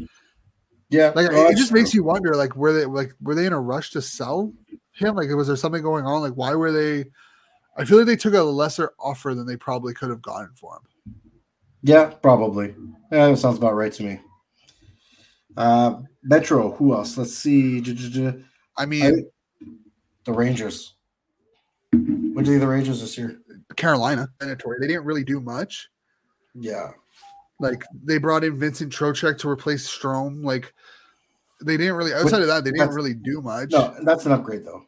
[0.88, 1.80] Yeah, like it just true.
[1.80, 4.52] makes you wonder, like, were they like were they in a rush to sell
[5.00, 5.16] him?
[5.16, 6.22] Like, was there something going on?
[6.22, 7.10] Like, why were they?
[7.76, 10.76] I feel like they took a lesser offer than they probably could have gotten for
[10.76, 11.14] him.
[11.82, 12.74] Yeah, probably.
[13.10, 14.20] Yeah, that sounds about right to me.
[15.56, 16.72] Uh, Metro.
[16.72, 17.16] Who else?
[17.16, 17.82] Let's see.
[18.76, 19.66] I mean, I,
[20.24, 20.94] the Rangers.
[21.92, 23.40] What do you the Rangers this year?
[23.76, 24.28] Carolina.
[24.38, 25.88] They didn't really do much.
[26.54, 26.90] Yeah.
[27.60, 30.44] Like they brought in Vincent Trocheck to replace Strome.
[30.44, 30.72] Like
[31.62, 33.70] they didn't really outside of that, they didn't really do much.
[33.72, 34.86] No, that's an upgrade though.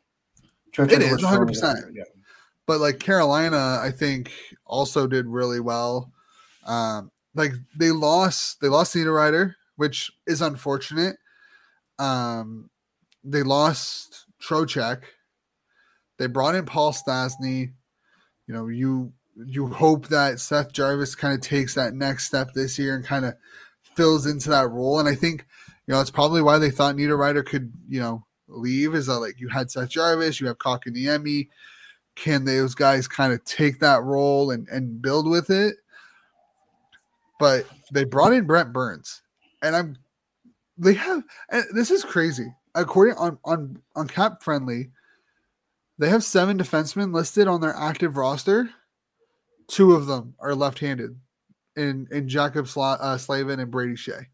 [0.78, 1.46] It is 100.
[1.46, 1.78] percent
[2.66, 4.32] But like Carolina, I think
[4.64, 6.12] also did really well.
[6.64, 11.16] Um, like they lost, they lost Nita Niederreiter, which is unfortunate.
[11.98, 12.70] Um,
[13.24, 15.02] they lost Trocheck.
[16.18, 17.72] They brought in Paul Stastny.
[18.46, 22.78] You know, you you hope that Seth Jarvis kind of takes that next step this
[22.78, 23.34] year and kind of
[23.96, 24.98] fills into that role.
[25.00, 25.46] And I think,
[25.86, 29.18] you know, that's probably why they thought Nita Niederreiter could, you know, leave is that
[29.18, 31.48] like you had Seth Jarvis, you have Kotkaniemi.
[32.14, 35.76] Can those guys kind of take that role and, and build with it?
[37.38, 39.22] But they brought in Brent Burns.
[39.62, 39.96] And I'm
[40.78, 42.52] they have and this is crazy.
[42.74, 44.90] According on on on Cap Friendly,
[45.98, 48.70] they have seven defensemen listed on their active roster.
[49.68, 51.16] Two of them are left-handed,
[51.76, 54.26] in in Jacob Sla, uh, Slavin and Brady Skjei.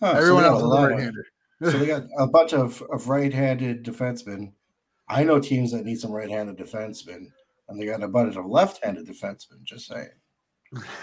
[0.00, 1.26] Huh, Everyone got else is lot of- right-hander.
[1.62, 4.52] So they got a bunch of, of right-handed defensemen.
[5.08, 7.26] I know teams that need some right-handed defensemen,
[7.68, 9.64] and they got a bunch of left-handed defensemen.
[9.64, 10.08] Just saying.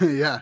[0.00, 0.40] yeah.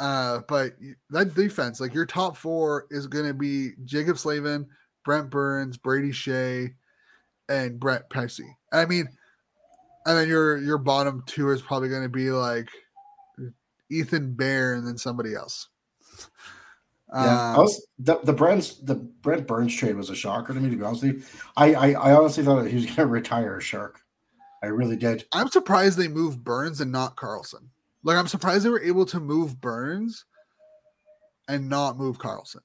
[0.00, 0.72] Uh, but
[1.10, 4.66] that defense, like your top four, is going to be Jacob Slavin,
[5.04, 6.74] Brent Burns, Brady Skjei,
[7.48, 8.40] and Brett Pesce.
[8.72, 9.06] I mean,
[10.06, 12.68] and then your your bottom two is probably going to be like
[13.90, 15.68] Ethan Bear and then somebody else.
[17.12, 20.60] Yeah, I Um, was the the Brent's the Brent Burns trade was a shocker to
[20.60, 20.70] me.
[20.70, 21.22] To be honest with you,
[21.56, 24.00] I I, I honestly thought that he was going to retire a shark.
[24.62, 25.26] I really did.
[25.32, 27.66] I'm surprised they moved Burns and not Karlsson.
[28.04, 30.24] Like I'm surprised they were able to move Burns
[31.48, 32.60] and not move Karlsson.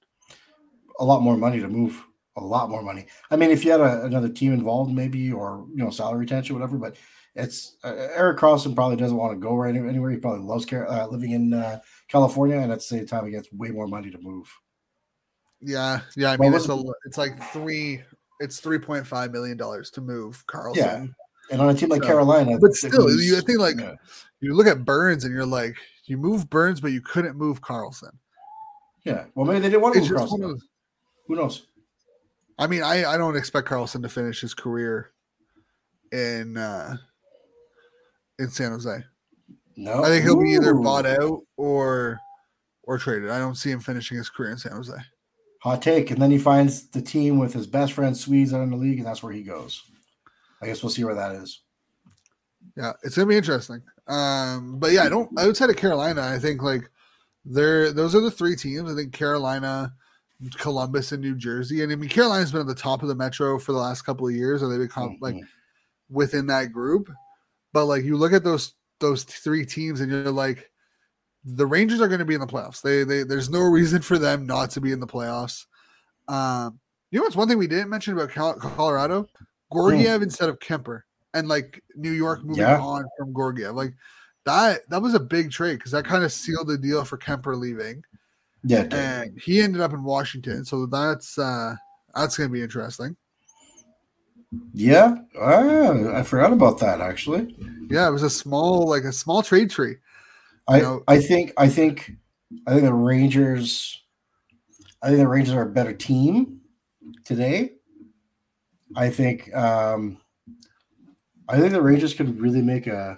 [0.99, 2.03] A lot more money to move.
[2.37, 3.07] A lot more money.
[3.31, 6.55] I mean, if you had a, another team involved, maybe, or you know, salary retention,
[6.55, 6.77] whatever.
[6.77, 6.95] But
[7.33, 10.11] it's uh, Erik Karlsson probably doesn't want to go right anywhere.
[10.11, 11.79] He probably loves Car- uh, living in uh,
[12.09, 14.51] California, and at the same time, he gets way more money to move.
[15.61, 16.31] Yeah, yeah.
[16.31, 18.01] I Well, mean, it's a, it's like three,
[18.39, 20.75] it's three point five million dollars to move Karlsson.
[20.75, 21.05] Yeah.
[21.49, 23.95] And on a team like So- Carolina, but still, moves- you- I think, like, yeah.
[24.39, 28.11] You look at Burns and you're like, you move Burns, but you couldn't move Karlsson.
[29.03, 29.25] yeah.
[29.33, 30.51] Well, maybe they didn't want to It's move Karlsson.
[30.51, 30.61] of,
[31.27, 31.65] Who knows?
[32.59, 35.11] I mean, I I don't expect Karlsson to finish his career
[36.11, 36.97] in uh
[38.39, 39.03] in San Jose.
[39.77, 42.19] No, I think he'll be either bought out or
[42.83, 43.29] or traded.
[43.29, 44.91] I don't see him finishing his career in San Jose.
[45.61, 46.09] Hot take.
[46.11, 48.97] And then he finds the team with his best friend Swedes out in the league,
[48.97, 49.81] and that's where he goes.
[50.61, 51.61] I guess we'll see where that is.
[52.75, 53.81] Yeah, it's gonna be interesting.
[54.07, 56.89] Um, but yeah, I don't outside of Carolina, I think like
[57.45, 58.91] they're those are the three teams.
[58.91, 59.93] I think Carolina,
[60.57, 61.83] Columbus, and New Jersey.
[61.83, 64.27] And I mean Carolina's been at the top of the metro for the last couple
[64.27, 65.47] of years, and they become like Mhm.
[66.09, 67.09] within that group.
[67.73, 70.69] But like you look at those those three teams and you're like,
[71.43, 72.81] the Rangers are going to be in the playoffs.
[72.81, 75.65] They they there's no reason for them not to be in the playoffs.
[76.27, 76.79] Um,
[77.11, 78.29] you know what's one thing we didn't mention about
[78.59, 79.27] Colorado?
[79.71, 81.01] Georgiev instead of Kuemper,
[81.33, 82.79] and like New York moving Yeah.
[82.79, 83.93] on from Georgiev, like
[84.45, 87.57] that that was a big trade because that kind of sealed the deal for Kuemper
[87.57, 88.03] leaving,
[88.63, 90.65] yeah, and he ended up in Washington.
[90.65, 91.75] So that's uh
[92.15, 93.15] that's going to be interesting.
[94.73, 95.15] Yeah.
[95.39, 97.55] Ah, I forgot about that actually.
[97.89, 99.95] Yeah, it was a small like a small trade tree.
[100.67, 102.11] I, know- I think I think
[102.65, 104.03] I think the Rangers
[105.01, 106.61] I think the Rangers are a better team
[107.25, 107.73] today.
[108.95, 110.17] I think um
[111.49, 113.17] I think the Rangers could really make a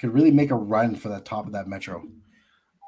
[0.00, 2.04] could really make a run for the top of that metro.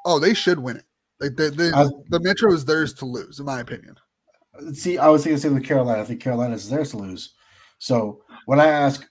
[0.04, 0.84] Oh, they should win it.
[1.20, 3.96] Like the the, I- the Metro is theirs to lose, in my opinion.
[4.72, 6.02] See, I was thinking the same with Carolina.
[6.02, 7.34] I think Carolina is theirs to lose.
[7.78, 9.06] So when I ask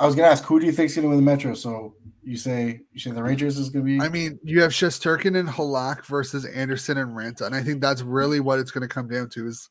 [0.00, 1.54] I was gonna ask who do you think is gonna win the metro?
[1.54, 5.38] So you say you say the Rangers is gonna be I mean, you have Shesterkin
[5.38, 8.92] and Halak versus Andersen and Raanta, and I think that's really what it's going to
[8.92, 9.46] come down to.
[9.46, 9.68] Is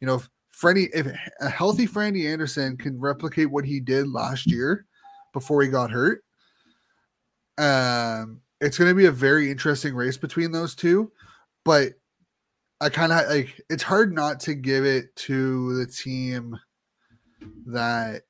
[0.00, 1.06] you know, if Freddie, if
[1.40, 4.86] a healthy Frandy Andersen can replicate what he did last year
[5.34, 6.24] before he got hurt,
[7.58, 11.12] um, it's going to be a very interesting race between those two.
[11.64, 11.92] But
[12.80, 16.58] I kind of like it's hard not to give it to the team
[17.66, 18.22] that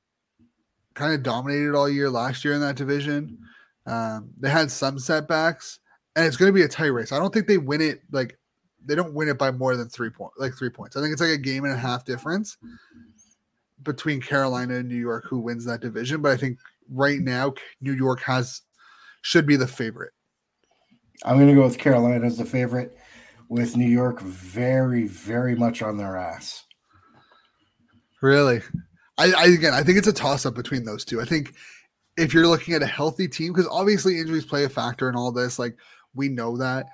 [0.93, 3.37] kind of dominated all year last year in that division.
[3.85, 5.79] Um, they had some setbacks,
[6.15, 7.11] and it's going to be a tight race.
[7.11, 8.37] I don't think they win it like
[8.85, 10.95] they don't win it by more than three point, like three points.
[10.95, 12.57] I think it's like a game and a half difference
[13.83, 16.21] between Carolina and New York who wins that division.
[16.21, 16.57] But I think
[16.89, 18.61] right now New York has
[19.21, 20.13] should be the favorite.
[21.23, 22.97] I'm gonna go with Carolina as the favorite,
[23.49, 26.63] with New York very, very much on their ass.
[28.21, 28.61] Really,
[29.17, 31.21] I, I again I think it's a toss up between those two.
[31.21, 31.53] I think
[32.17, 35.31] if you're looking at a healthy team, because obviously injuries play a factor in all
[35.31, 35.77] this, like
[36.15, 36.87] we know that.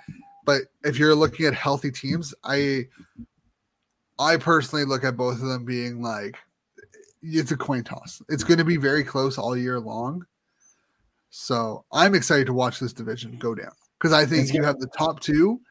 [0.46, 2.88] But if you're looking at healthy teams, I
[4.20, 6.38] I personally look at both of them being like
[7.22, 8.22] it's a coin toss.
[8.30, 10.26] It's going to be very close all year long.
[11.30, 14.90] So I'm excited to watch this division go down because I think you have the
[14.96, 15.62] top two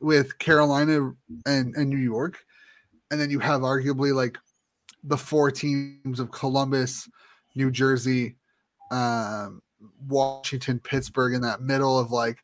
[0.00, 1.12] with Carolina
[1.44, 2.38] and, and New York,
[3.10, 4.38] and then you have arguably like
[5.04, 7.08] the four teams of Columbus,
[7.54, 8.36] New Jersey,
[8.90, 9.62] um,
[10.08, 12.38] Washington, Pittsburgh in that middle of like,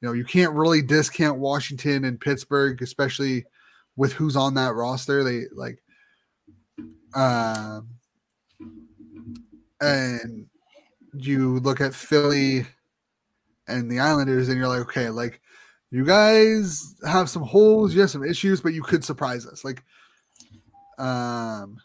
[0.00, 3.44] you know, you can't really discount Washington and Pittsburgh, especially
[3.96, 5.24] with who's on that roster.
[5.24, 5.82] They like,
[7.14, 7.88] um,
[9.80, 10.46] and
[11.14, 12.66] you look at Philly
[13.68, 15.40] and the Islanders, and you're like, okay, like
[15.90, 19.64] you guys have some holes, you have some issues, but you could surprise us.
[19.64, 19.82] Like,
[20.98, 21.78] um,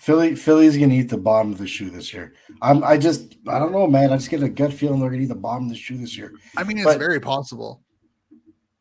[0.00, 2.32] Philly, Philly's gonna eat the bottom of the shoe this year.
[2.62, 4.12] I'm, I just, I don't know, man.
[4.12, 6.16] I just get a gut feeling they're gonna eat the bottom of the shoe this
[6.16, 6.32] year.
[6.56, 7.82] I mean, it's But- very possible.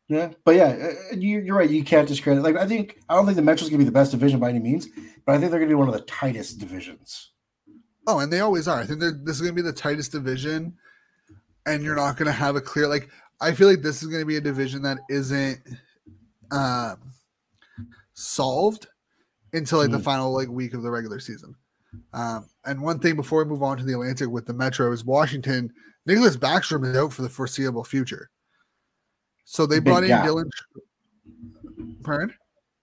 [0.07, 1.69] Yeah, but yeah, uh, you, you're right.
[1.69, 2.41] You can't discredit.
[2.41, 4.57] Like, I think I don't think the Metro's gonna be the best division by any
[4.59, 4.87] means,
[5.25, 7.31] but I think they're gonna be one of the tightest divisions.
[8.07, 8.79] Oh, and they always are.
[8.79, 10.73] I think they're, this is going to be the tightest division,
[11.67, 13.07] and you're not going to have a clear like.
[13.39, 15.59] I feel like this is going to be a division that isn't
[16.51, 16.97] um,
[18.13, 18.87] solved
[19.53, 20.03] until like the Mhm.
[20.03, 21.55] final like week of the regular season.
[22.13, 25.03] Um, and one thing before we move on to the Atlantic with the Metro is
[25.03, 25.73] Washington.
[26.07, 28.29] Nicklas Backstrom is out for the foreseeable future.
[29.45, 30.25] So they brought in gap.
[30.25, 30.49] Dylan.
[32.03, 32.33] Pardon?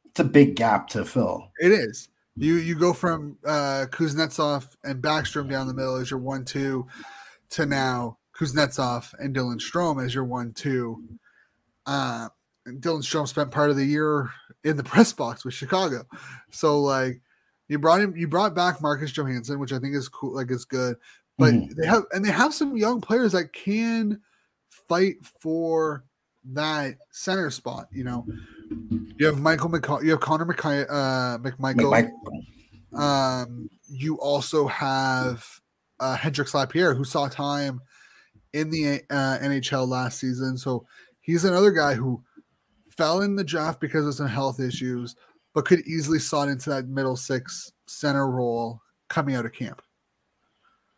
[0.05, 1.51] It's a big gap to fill.
[1.59, 2.09] It is.
[2.37, 6.87] You you go from uh, Kuznetsov and Backstrom down the middle as your one two,
[7.51, 11.03] to now Kuznetsov and Dylan Strome as your one two.
[11.87, 12.29] Uh,
[12.67, 14.31] and Dylan Strome spent part of the year
[14.67, 16.05] in the press box with Chicago,
[16.51, 17.21] so like
[17.69, 20.64] you brought him, you brought back Marcus Johansson, which I think is cool, like it's
[20.64, 20.97] good.
[21.39, 21.75] But Mhm.
[21.77, 24.21] they have and they have some young players that can
[24.71, 26.05] fight for
[26.53, 27.89] that center spot.
[27.93, 28.27] You know,
[29.19, 32.11] you have Michael McCall, you have Connor McKay, uh, McMichael.
[32.95, 35.45] Um, you also have
[36.01, 37.81] uh, Hendrix Lapierre, who saw time
[38.53, 40.57] in the uh, NHL last season.
[40.57, 40.87] So
[41.21, 42.23] he's another guy who
[42.97, 45.17] fell in the draft because of some health issues,
[45.55, 49.83] but could easily slot into that middle six center role coming out of camp.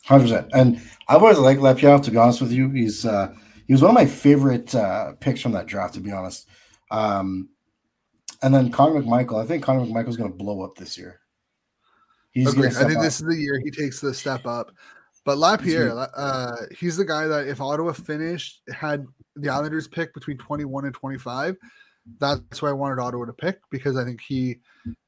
[0.04, 0.50] Hundred percent.
[0.52, 1.98] And I've always liked Lapierre.
[1.98, 3.34] To be honest with you, he's uh,
[3.66, 5.94] he was one of my favorite uh, picks from that draft.
[5.94, 6.48] To be honest,
[6.90, 7.48] um,
[8.42, 9.42] and then Connor McMichael.
[9.42, 11.20] I think Connor McMichael's going to blow up this year.
[12.30, 12.76] He's Agreed.
[12.76, 14.70] I think this is the year he takes the step up.
[15.24, 20.38] But Lapierre, uh, he's the guy that if Ottawa finished had the Islanders pick between
[20.38, 21.56] 21 and 25,
[22.18, 24.58] that's why I wanted Ottawa to pick because I think he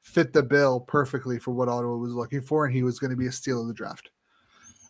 [0.03, 3.17] fit the bill perfectly for what Ottawa was looking for, and he was going to
[3.17, 4.09] be a steal of the draft.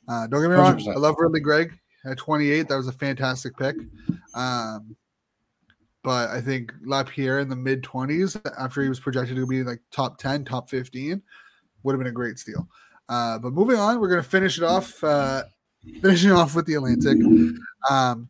[0.07, 0.95] Uh, don't get me wrong, 100%.
[0.95, 1.71] I love Ridly Greig
[2.05, 2.67] at 28.
[2.67, 3.75] That was a fantastic pick.
[4.33, 4.95] Um,
[6.03, 9.79] but I think Lapierre in the mid 20s, after he was projected to be like
[9.91, 11.21] top 10, top 15,
[11.83, 12.67] would have been a great steal.
[13.07, 15.03] Uh, but moving on, we're going to finish it off.
[15.03, 15.43] Uh,
[16.01, 17.17] finishing off with the Atlantic.
[17.89, 18.29] Um,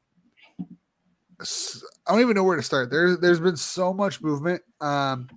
[2.07, 2.89] I don't even know where to start.
[2.91, 4.61] There's there's been so much movement.
[4.79, 5.29] Um,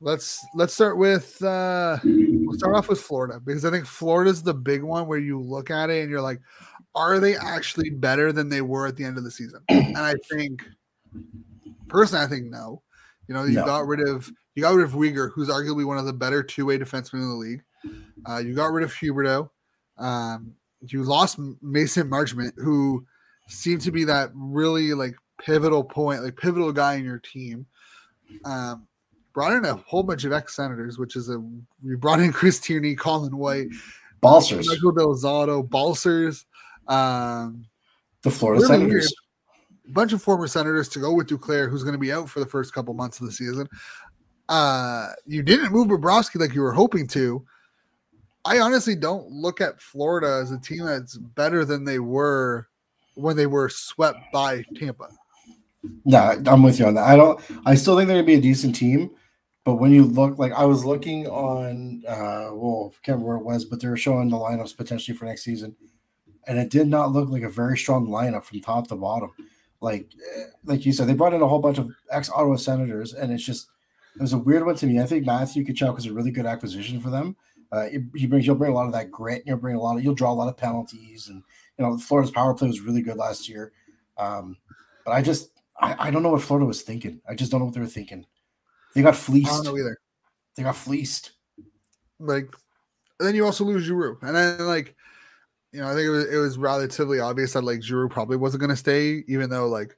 [0.00, 4.54] let's let's start with uh, we'll start off with Florida because I think Florida's the
[4.54, 6.40] big one where you look at it and you're like,
[6.94, 9.60] are they actually better than they were at the end of the season?
[9.68, 10.62] And I think
[11.88, 12.82] personally, I think no.
[13.28, 13.64] You know, you No.
[13.64, 16.66] got rid of you got rid of Weegar, who's arguably one of the better two
[16.66, 17.62] way defensemen in the league.
[18.28, 19.48] Uh, you got rid of Huberdeau.
[19.96, 23.06] Um, you lost Mason Marchment, who
[23.50, 27.66] seemed to be that really like pivotal point, like pivotal guy in your team.
[28.44, 28.86] Um,
[29.32, 31.38] brought in a whole bunch of ex senators, which is a
[31.82, 33.68] we brought in Chris Tierney, Colin White,
[34.20, 36.46] Balcers, Michael Delzato, Balcers,
[36.88, 37.64] um,
[38.22, 38.90] the Florida really Senators.
[38.90, 39.88] weird.
[39.88, 42.40] a bunch of former senators to go with Duclair, who's going to be out for
[42.40, 43.68] the first couple months of the season.
[44.48, 47.44] Uh, you didn't move Bobrovsky like you were hoping to.
[48.44, 52.66] I honestly don't look at Florida as a team that's better than they were
[53.14, 55.08] when they were swept by Tampa.
[56.04, 57.04] No, I'm with you on that.
[57.04, 57.40] I don't.
[57.64, 59.10] I still think they're gonna be a decent team,
[59.64, 63.36] but when you look, like I was looking on, uh, well, I can't remember where
[63.36, 65.74] it was, but they were showing the lineups potentially for next season,
[66.46, 69.30] and it did not look like a very strong lineup from top to bottom.
[69.80, 73.14] Like, eh, like you said, they brought in a whole bunch of ex Ottawa Senators,
[73.14, 73.68] and it's just
[74.16, 75.00] it was a weird one to me.
[75.00, 77.36] I think Matthew Tkachuk was a really good acquisition for them.
[77.72, 79.44] Uh, he brings you'll bring a lot of that grit.
[79.46, 81.42] You'll bring a lot of you'll draw a lot of penalties, and
[81.78, 83.72] you know Florida's power play was really good last year.
[84.16, 84.56] Um,
[85.04, 85.50] but I just
[85.80, 87.20] I, I don't know what Florida was thinking.
[87.28, 88.26] I just don't know what they were thinking.
[88.94, 89.50] They got fleeced.
[89.50, 89.98] I don't know either.
[90.56, 91.32] They got fleeced.
[92.18, 92.54] Like,
[93.18, 94.94] and then you also lose Giroux, and then like,
[95.72, 98.60] you know, I think it was it was relatively obvious that like Giroux probably wasn't
[98.60, 99.96] going to stay, even though like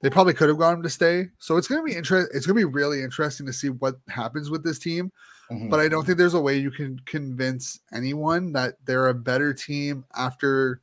[0.00, 1.28] they probably could have got him to stay.
[1.38, 2.34] So it's going to be interesting.
[2.34, 5.10] It's going to be really interesting to see what happens with this team.
[5.50, 5.70] Mhm.
[5.70, 9.52] But I don't think there's a way you can convince anyone that they're a better
[9.52, 10.80] team after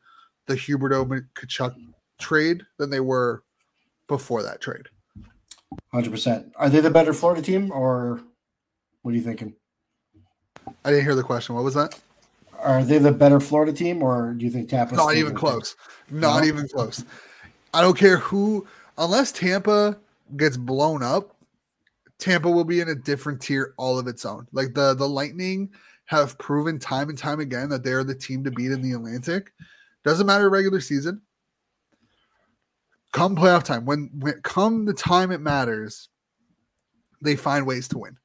[0.51, 1.75] the Huberdeau Tkachuk
[2.19, 3.43] trade than they were
[4.07, 4.87] before that trade.
[5.93, 6.51] Hundred percent.
[6.57, 8.21] Are they the better Florida team, or
[9.01, 9.55] what are you thinking?
[10.83, 11.55] I didn't hear the question.
[11.55, 11.97] What was that?
[12.59, 14.95] Are they the better Florida team, or do you think Tampa?
[14.95, 15.75] Not even close.
[16.09, 16.47] Not No?
[16.47, 17.05] even close.
[17.73, 19.97] I don't care who, unless Tampa
[20.35, 21.35] gets blown up,
[22.19, 24.47] Tampa will be in a different tier all of its own.
[24.51, 25.71] Like the the Lightning
[26.05, 29.53] have proven time and time again that they're the team to beat in the Atlantic.
[30.03, 31.21] Doesn't matter regular season.
[33.11, 36.09] come playoff time, when, when come the time it matters,
[37.21, 38.17] they find ways to win.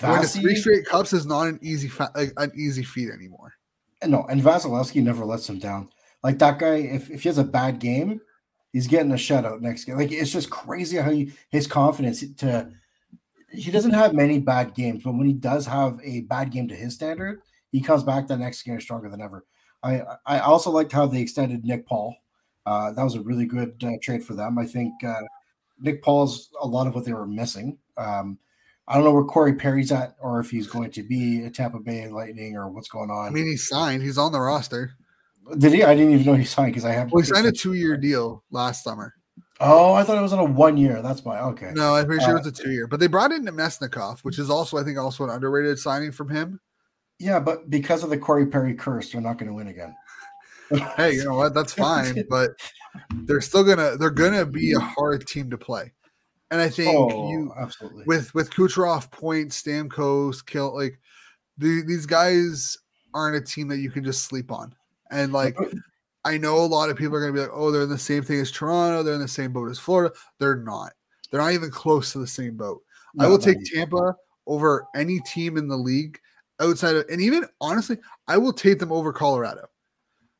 [0.00, 3.54] To three straight cups is not an easy fa- like, an easy feat anymore.
[4.02, 5.88] Uh, no, and Vasilevskiy never lets him down.
[6.22, 8.20] Like that guy, if, if he has a bad game,
[8.72, 9.96] he's getting a shutout next game.
[9.96, 12.70] Like it's just crazy how he, his confidence to
[13.50, 16.74] he doesn't have many bad games, but when he does have a bad game to
[16.74, 17.40] his standard,
[17.70, 19.44] he comes back the next game stronger than ever.
[19.82, 22.14] I I also liked how they extended Nick Paul.
[22.66, 24.58] Uh, that was a really good uh, trade for them.
[24.58, 25.22] I think uh,
[25.80, 27.78] Nick Paul's a lot of what they were missing.
[27.96, 28.38] Um,
[28.86, 31.78] I don't know where Corey Perry's at, or if he's going to be at Tampa
[31.78, 33.26] Bay Lightning, or what's going on.
[33.26, 34.02] I mean, he's signed.
[34.02, 34.94] He's on the roster.
[35.58, 35.82] Did he?
[35.82, 37.12] I didn't even know he signed because I haven't.
[37.12, 39.14] Well, he signed a two-year deal last summer.
[39.60, 41.02] Oh, I thought it was on a one year.
[41.02, 41.40] That's why.
[41.40, 41.70] Okay.
[41.74, 42.86] No, I'm pretty sure Uh, it was a two-year.
[42.86, 46.28] But they brought in Namestnikov, which is also, I think, also an underrated signing from
[46.28, 46.60] him.
[47.18, 49.94] Yeah, but because of the Corey Perry curse, they're not going to win again.
[50.96, 51.52] Hey, you know what?
[51.52, 52.52] That's fine, but
[53.24, 55.92] they're still gonna they're gonna be a hard team to play.
[56.50, 58.04] And I think oh, you absolutely.
[58.06, 60.98] with with Kucherov, Point, Stamkos, Kill, like
[61.58, 62.78] the, these guys
[63.12, 64.74] aren't a team that you can just sleep on.
[65.10, 65.56] And like
[66.24, 68.22] I know a lot of people are gonna be like, oh, they're in the same
[68.22, 70.14] thing as Toronto, they're in the same boat as Florida.
[70.38, 70.92] They're not.
[71.30, 72.82] They're not even close to the same boat.
[73.18, 73.58] I will take.
[73.74, 74.14] Tampa
[74.46, 76.18] over any team in the league
[76.62, 77.98] outside of, and even honestly,
[78.28, 79.68] I will take them over Colorado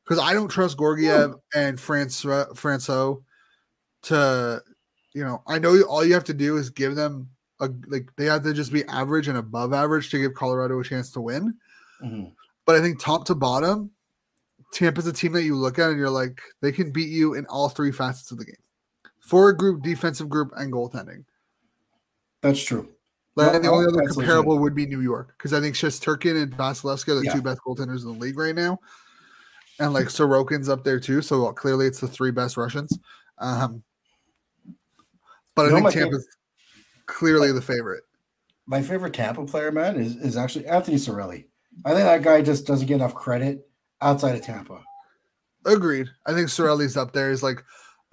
[0.03, 3.23] because I don't trust Georgiev and Francois Franco
[4.03, 4.61] to,
[5.13, 8.25] you know, I know all you have to do is give them a like they
[8.25, 11.55] have to just be average and above average to give Colorado a chance to win.
[12.03, 12.33] Mhm.
[12.65, 13.91] But I think top to bottom,
[14.73, 17.45] Tampa's a team that you look at and you're like, they can beat you in
[17.45, 18.55] all three facets of the game.
[19.19, 21.25] Forward group, defensive group, and goaltending.
[22.41, 22.92] That's true.
[23.35, 27.09] Like, the only other comparable would be New York because I think Shesterkin and Vasilevskiy
[27.09, 27.33] are the Yeah.
[27.33, 28.79] two best goaltenders in the league right now,
[29.79, 31.21] and like Sorokin's up there too.
[31.21, 32.97] So well, clearly, it's the three best Russians.
[33.39, 33.83] Um,
[35.55, 36.27] but You I think Tampa's
[37.07, 38.03] clearly the favorite.
[38.65, 41.45] My favorite Tampa player, man, is, is actually Anthony Cirelli.
[41.85, 43.67] I think that guy just doesn't get enough credit
[44.01, 44.79] outside of Tampa.
[45.65, 46.07] Agreed.
[46.25, 47.63] I think Cirelli's up there is like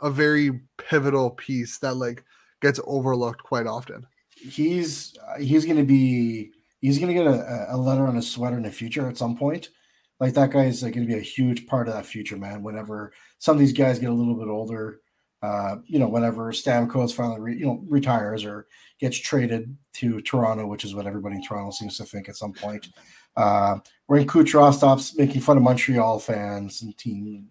[0.01, 2.25] a very pivotal piece that like
[2.62, 4.07] gets overlooked quite often.
[4.41, 8.70] He's he's gonna be he's gonna get a, a letter on his sweater in the
[8.70, 9.70] future at some point.
[10.18, 12.62] Like that guy is like, gonna be a huge part of that future, man.
[12.62, 15.01] Whenever some of these guys get a little bit older,
[15.43, 18.66] uh, you know, whenever Stamkos finally re, you know retires or
[18.99, 22.53] gets traded to Toronto, which is what everybody in Toronto seems to think at some
[22.53, 22.88] point.
[23.36, 27.43] Uh, when Kucherov stops making fun of Montreal fans and team, you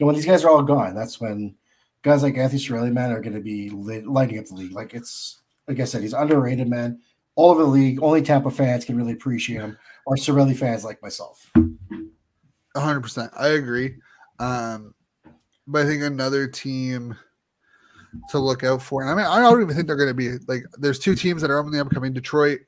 [0.00, 1.56] know, when these guys are all gone, that's when
[2.02, 4.72] guys like Anthony Cirelli, man, are going to be lit, lighting up the league.
[4.72, 7.00] Like it's like I said, he's underrated, man.
[7.36, 11.02] All over the league, only Tampa fans can really appreciate him, or Cirelli fans like
[11.02, 11.50] myself.
[12.76, 13.32] hundred percent.
[13.36, 13.96] I agree.
[14.38, 14.94] Um,
[15.66, 17.16] but I think another team
[18.30, 20.32] to look out for, and I mean, I don't even think they're going to be
[20.46, 20.62] like.
[20.78, 22.60] There's two teams that are on the upcoming: Detroit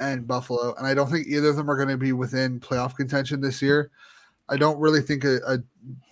[0.00, 2.96] and Buffalo, and I don't think either of them are going to be within playoff
[2.96, 3.90] contention this year.
[4.48, 5.58] I don't really think a, a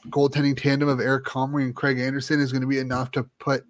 [0.09, 3.65] goaltending tandem of Eric Comrie and Craig Anderson is going to be enough to put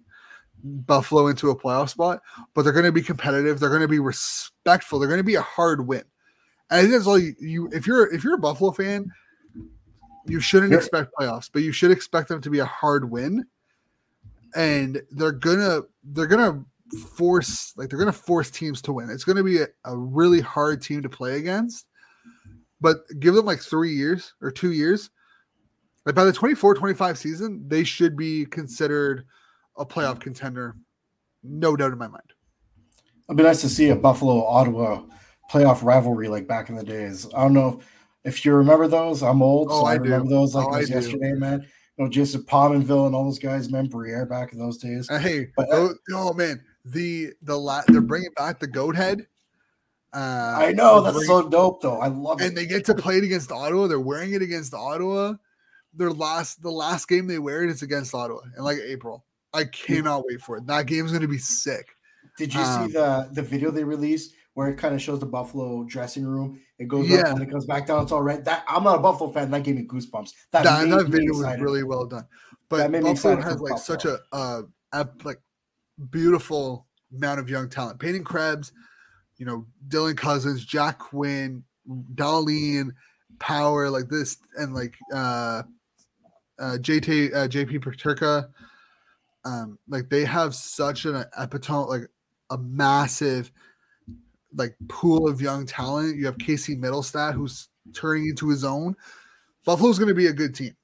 [0.63, 2.21] Buffalo into a playoff spot.
[2.53, 3.59] But they're going to be competitive.
[3.59, 4.99] They're going to be respectful.
[4.99, 6.03] They're going to be a hard win.
[6.69, 9.11] And I think that's all you, you if you're if you're a Buffalo fan,
[10.25, 10.77] you shouldn't Yeah.
[10.77, 13.45] expect playoffs, but you should expect them to be a hard win.
[14.55, 16.63] And they're gonna they're gonna
[17.15, 19.09] force like they're gonna force teams to win.
[19.09, 21.87] It's gonna be a, a really hard team to play against.
[22.79, 25.09] But give them like three years or two years.
[26.05, 29.25] Like by the 24-25 season, they should be considered
[29.77, 30.75] a playoff contender.
[31.43, 32.23] No doubt in my mind.
[33.27, 35.03] It'd be nice to see a Buffalo Ottawa
[35.51, 37.27] playoff rivalry like back in the days.
[37.35, 37.79] I don't know
[38.23, 39.21] if, if you remember those.
[39.21, 41.65] I'm old, Oh, so I, I remember those like Oh, it was yesterday, man.
[41.97, 45.09] You know, Jason Pominville and all those guys, man, Briere back in those days.
[45.09, 49.27] Uh, Hey, But- oh, oh, man, the the la- they're bringing back the goat head.
[50.13, 51.99] Uh, I know that's bringing- so dope, though.
[51.99, 52.47] I love and it.
[52.49, 53.87] And they get to play it against Ottawa.
[53.87, 55.33] They're wearing it against Ottawa.
[55.95, 59.23] Their last the last game they wear it is against Ottawa in like April.
[59.53, 60.67] I cannot wait for it.
[60.67, 61.87] That game's gonna be sick.
[62.37, 65.25] Did you um, see the the video they released where it kind of shows the
[65.25, 66.59] Buffalo dressing room?
[66.79, 67.19] It goes Yeah.
[67.19, 68.03] up and it comes back down.
[68.03, 68.45] It's all red.
[68.45, 69.51] That I'm not a Buffalo fan.
[69.51, 70.31] That gave me goosebumps.
[70.51, 72.25] That, That, that video was really well done.
[72.69, 74.63] But That made Buffalo has like such a uh
[75.23, 75.39] like
[76.09, 77.99] beautiful amount of young talent.
[77.99, 78.71] Peyton Krebs,
[79.37, 81.63] you know, Dylan Cozens, Jack Quinn,
[82.15, 82.91] Dahlin,
[83.39, 85.63] Power, like this, and like uh
[86.59, 88.49] uh JT uh, JP Peterka.
[89.45, 92.07] Um, like they have such an epitome, like
[92.49, 93.51] a massive
[94.55, 96.17] like pool of young talent.
[96.17, 98.95] You have Casey Mittelstadt who's turning into his own.
[99.65, 100.75] Buffalo's gonna be a good team.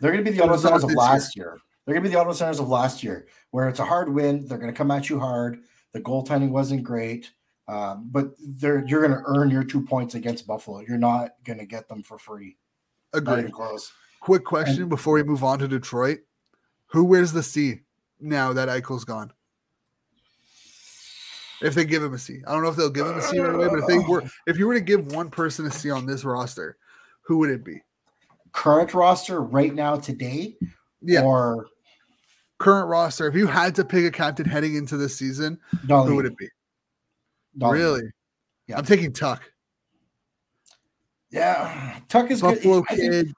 [0.00, 1.58] They're going to be the But other it's not size of last year.
[1.84, 4.46] They're going to be the Ottawa Senators of last year, where it's a hard win.
[4.46, 5.60] They're going to come at you hard.
[5.92, 7.32] The goaltending wasn't great,
[7.66, 10.80] um, but they're you're going to earn your two points against Buffalo.
[10.80, 12.56] You're not going to get them for free.
[13.14, 13.52] Agreed.
[13.52, 13.90] close.
[14.20, 16.18] Quick question and, before we move on to Detroit:
[16.88, 17.80] Who wears the C
[18.20, 19.32] now that Eichel's gone?
[21.60, 23.38] If they give him a C, I don't know if they'll give him a C
[23.40, 25.90] right away, but if they were, if you were to give one person a C
[25.90, 26.76] on this roster,
[27.22, 27.82] who would it be?
[28.52, 30.56] Current roster right now today,
[31.02, 31.66] yeah, or
[32.58, 33.26] current roster.
[33.26, 35.58] If you had to pick a captain heading into this season,
[35.88, 36.48] who would it be?
[37.58, 38.04] Really?
[38.68, 38.78] Yeah.
[38.78, 39.40] I'm taking Tuch.
[41.30, 42.98] Yeah, Tuch is Buffalo good.
[42.98, 43.32] Kid.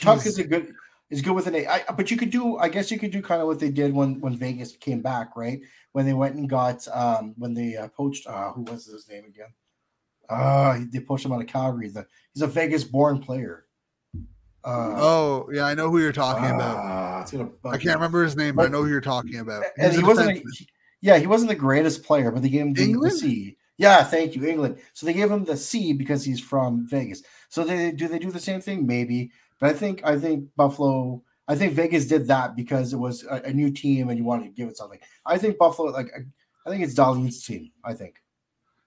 [0.00, 0.72] Tuch is a good
[1.10, 1.66] is good with an A.
[1.66, 3.94] I, but you could do, I guess you could do kind of what they did
[3.94, 5.60] when when Vegas came back, right?
[5.92, 9.24] When they went and got um when they uh, poached uh who was his name
[9.24, 9.52] again?
[10.28, 11.88] Uh they poached him out of Calgary.
[11.88, 13.66] The, he's a Vegas born player.
[14.66, 16.76] Uh, oh yeah, I know who you're talking uh, about.
[16.76, 19.62] Ah, I can't remember his name, but, but I know who you're talking about.
[19.78, 20.38] and he wasn't.
[20.38, 20.42] A,
[21.00, 23.56] yeah, he wasn't the greatest player, but they gave him the, the, C.
[23.78, 24.80] Yeah, thank you, Engelland.
[24.92, 27.22] So they gave him the C because he's from Vegas.
[27.48, 28.86] So they do they do the same thing?
[28.88, 29.30] Maybe,
[29.60, 31.22] but I think I think Buffalo.
[31.48, 34.46] I think Vegas did that because it was a, a new team and you wanted
[34.46, 34.98] to give it something.
[35.24, 36.10] I think Buffalo, like
[36.66, 37.70] I think it's Dahlin's team.
[37.84, 38.16] I think.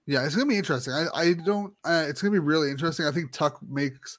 [0.06, 0.92] Yeah, it's gonna be interesting.
[0.92, 1.72] I, I don't.
[1.84, 3.06] Uh, it's gonna be really interesting.
[3.06, 4.18] I think Tuch makes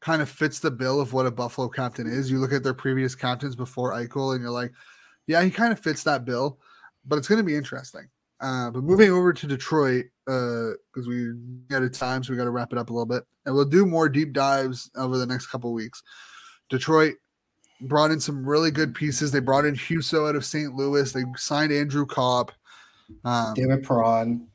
[0.00, 2.30] kind of fits the bill of what a Buffalo captain is.
[2.30, 4.72] You look at their previous captains before Eichel, and you're like,
[5.26, 6.58] yeah, he kind of fits that bill.
[7.06, 8.08] But it's to be interesting.
[8.40, 11.32] Uh, but moving over to Detroit, because uh, we
[11.68, 13.64] got a time, so we got to wrap it up a little bit, and we'll
[13.64, 16.02] do more deep dives over the next couple weeks.
[16.70, 17.14] Detroit
[17.82, 19.30] brought in some really good pieces.
[19.30, 20.74] They brought in Husso out of St.
[20.74, 21.12] Louis.
[21.12, 22.52] They signed Andrew Copp,
[23.24, 24.46] um, David Perron.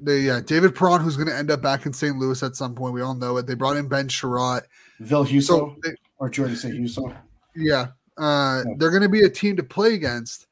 [0.00, 2.16] They yeah, David Perron, who's going to end up back in St.
[2.16, 2.94] Louis at some point.
[2.94, 3.46] We all know it.
[3.46, 4.62] They brought in Ben Chiarot,
[5.00, 7.14] Ville Husso, so they, or Jordan say Husso.
[7.54, 7.88] Yeah,
[8.18, 8.74] uh, yeah.
[8.78, 10.46] they're going to be a team to play against.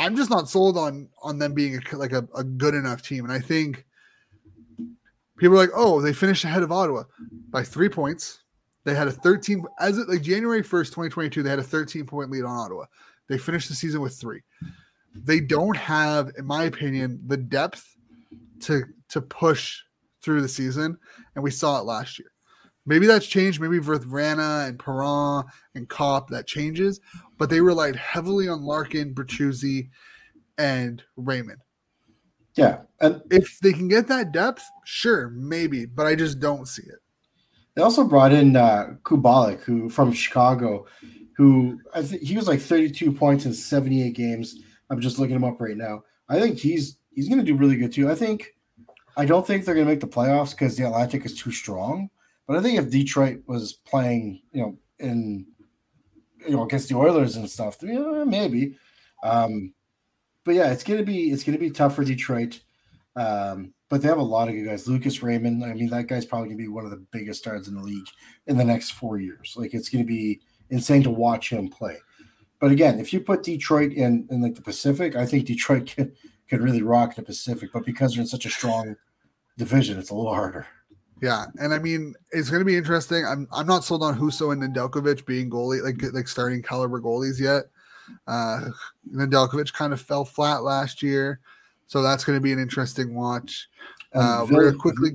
[0.00, 3.24] I'm just not sold on on them being a, like a, a good enough team,
[3.24, 3.84] and I think
[5.36, 7.04] people are like, oh, they finished ahead of Ottawa
[7.50, 8.40] by three points.
[8.84, 11.42] They had a 13 as it like January 1st, 2022.
[11.42, 12.86] They had a 13 point lead on Ottawa.
[13.28, 14.40] They finished the season with three.
[15.14, 17.94] They don't have, in my opinion, the depth
[18.60, 19.80] to to push
[20.22, 20.96] through the season,
[21.34, 22.30] and we saw it last year.
[22.86, 23.60] Maybe that's changed.
[23.60, 25.44] Maybe with Vrana and Perron
[25.74, 27.00] and Copp that changes,
[27.40, 29.88] but they relied heavily on Larkin, Bertuzzi,
[30.58, 31.62] and Raymond.
[32.54, 36.82] Yeah, and if they can get that depth, sure, maybe, but I just don't see
[36.82, 36.98] it.
[37.74, 40.86] They also brought in uh, Kubalik, who from Chicago,
[41.34, 44.60] who I think he was like 32 points in 78 games.
[44.90, 46.02] I'm just looking him up right now.
[46.28, 48.10] I think he's he's going to do really good too.
[48.10, 48.54] I think
[49.16, 52.10] I don't think they're going to make the playoffs because the Atlantic is too strong.
[52.46, 55.46] But I think if Detroit was playing, you know, in
[56.46, 58.76] you know against the Oilers and stuff, yeah, maybe.
[59.22, 59.74] Um,
[60.44, 62.60] but yeah, it's gonna be it's gonna be tough for Detroit.
[63.16, 64.86] Um, but they have a lot of good guys.
[64.86, 67.74] Lucas Raymond, I mean, that guy's probably gonna be one of the biggest stars in
[67.74, 68.06] the league
[68.46, 69.54] in the next four years.
[69.56, 71.98] Like it's gonna be insane to watch him play.
[72.60, 76.14] But again, if you put Detroit in in like the Pacific, I think Detroit could
[76.48, 77.70] could really rock the Pacific.
[77.72, 78.96] But because they're in such a strong
[79.56, 80.66] division, it's a little harder.
[81.20, 83.24] Yeah, and I mean it's going to be interesting.
[83.26, 87.38] I'm I'm not sold on Husso and Nedeljkovic being goalie like like starting caliber goalies
[87.38, 87.64] yet.
[88.26, 88.70] Uh,
[89.12, 91.40] Nedeljkovic kind of fell flat last year,
[91.86, 93.68] so that's going to be an interesting watch.
[94.14, 95.10] Uh, Vil, we're quickly.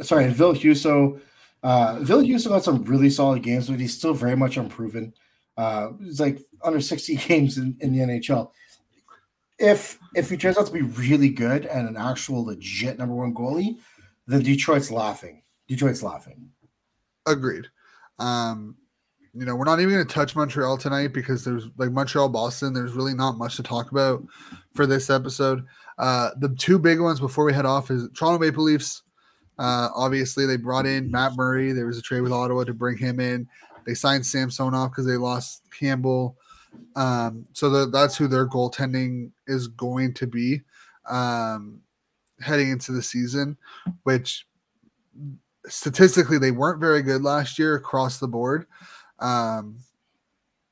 [0.00, 1.20] Sorry, and Ville Husso.
[1.62, 5.12] Uh, Ville Husso had some really solid games, but he's still very much unproven.
[5.56, 8.50] Uh, he's like under 60 games in, in the NHL
[9.60, 13.34] if if he turns out to be really good and an actual legit number one
[13.34, 13.78] goalie,
[14.32, 15.42] then Detroit's laughing.
[15.68, 16.50] Detroit's laughing.
[17.26, 17.66] Agreed.
[18.18, 18.76] Um,
[19.32, 22.72] you know, we're not even going to touch Montreal tonight because there's like Montreal, Boston.
[22.72, 24.24] There's really not much to talk about
[24.74, 25.64] for this episode.
[25.98, 29.02] Uh, the two big ones before we head off is Toronto Maple Leafs.
[29.58, 31.72] Uh, obviously, they brought in Matt Murray.
[31.72, 33.46] There was a trade with Ottawa to bring him in.
[33.86, 36.36] They signed Samsonov because they lost Campbell.
[36.96, 40.62] Um, so the, that's who their goaltending is going to be
[41.08, 41.80] um,
[42.40, 43.56] heading into the season,
[44.04, 44.46] which
[45.66, 48.66] statistically they weren't very good last year across the board.
[49.18, 49.78] Um,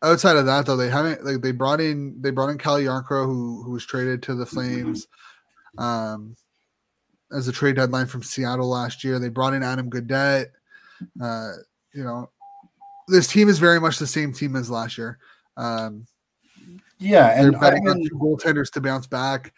[0.02, 3.26] outside of that, though, they haven't like they brought in they brought in Calle Jarnkrok,
[3.26, 5.06] who who was traded to the Flames
[5.76, 6.36] um,
[7.32, 9.18] as a trade deadline from Seattle last year.
[9.18, 10.48] They brought in Adam Gaudette.
[11.20, 11.52] Uh,
[11.92, 12.30] you know,
[13.06, 15.18] this team is very much the same team as last year.
[15.56, 16.06] Um,
[16.98, 19.52] yeah, and they're betting on two goaltenders to bounce back.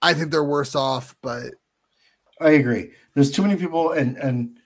[0.00, 1.54] I think they're worse off, but
[2.40, 2.92] I agree.
[3.14, 4.58] There's too many people, and and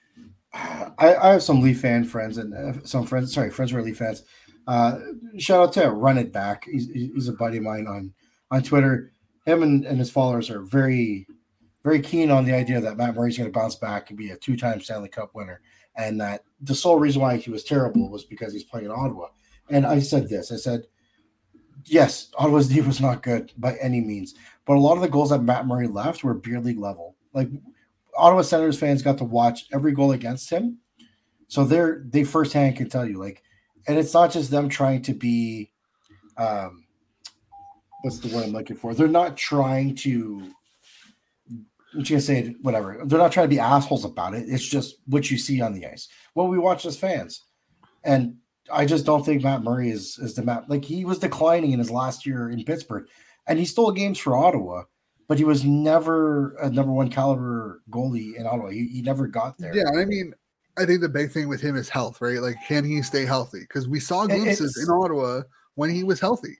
[0.53, 4.25] I, I have some Leaf fan friends and uh, some friends, sorry, friends Leaf fans.
[4.67, 4.99] Uh,
[5.39, 6.67] shout out to Run It Back.
[6.67, 8.13] He's, he's a buddy of mine on
[8.51, 9.13] on Twitter.
[9.47, 11.27] Him and, and his followers are very,
[11.83, 14.37] very keen on the idea that Matt Murray's going to bounce back and be a
[14.37, 15.63] two time Stanley Cup winner,
[15.97, 19.29] and that the sole reason why he was terrible was because he's playing in Ottawa.
[19.71, 20.53] And I said this.
[20.53, 20.85] I said,
[21.85, 24.35] yes, Ottawa's D was not good by any means,
[24.67, 27.17] but a lot of the goals that Matt Murray left were beer league level.
[27.35, 27.49] Like
[28.17, 30.79] Ottawa Senators fans got to watch every goal against him,
[31.49, 33.43] so they're they firsthand can tell you like,
[33.87, 35.71] and it's not just them trying to be,
[36.37, 36.85] um,
[38.03, 38.95] what's the word I'm looking for?
[38.95, 40.53] They're not trying to.
[41.95, 43.03] I'm gonna say whatever.
[43.05, 44.49] They're not trying to be assholes about it.
[44.49, 47.43] It's just what you see on the ice, what we watch as fans,
[48.03, 48.37] and
[48.73, 51.79] I just don't think Matt Murray is is the Matt like he was declining in
[51.79, 53.07] his last year in Pittsburgh,
[53.47, 54.85] and he stole games for Ottawa,
[55.29, 58.71] but he was never a number one caliber goalie in Ottawa.
[58.71, 59.75] He, he never got there.
[59.75, 60.35] Yeah, I mean,
[60.79, 62.41] I think the big thing with him is health, right?
[62.41, 63.61] Like, can he stay healthy?
[63.61, 65.43] Because we saw glimpses in Ottawa
[65.75, 66.59] when he was healthy.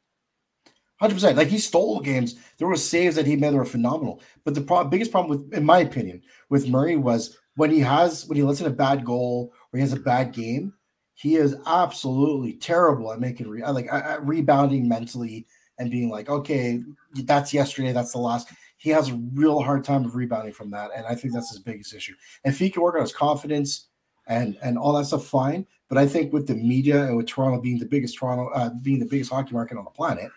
[1.01, 1.37] Hundred percent.
[1.37, 2.37] Like he stole games.
[2.59, 4.21] There were saves that he made that were phenomenal.
[4.45, 8.27] But the pro- biggest problem with, in my opinion, with Murray was when he has
[8.27, 10.75] when he lets in a bad goal or he has a bad game
[11.15, 15.47] he is absolutely terrible at making re- like at rebounding mentally
[15.79, 16.81] and being like, okay,
[17.25, 18.49] that's yesterday, that's the last.
[18.77, 21.61] He has a real hard time of rebounding from that, and I think that's his
[21.61, 22.15] biggest issue.
[22.45, 23.89] And if he can work on his confidence
[24.27, 25.67] and and all that stuff, fine.
[25.89, 28.99] But I think with the media and with Toronto being the biggest Toronto uh, being
[28.99, 30.31] the biggest hockey market on the planet,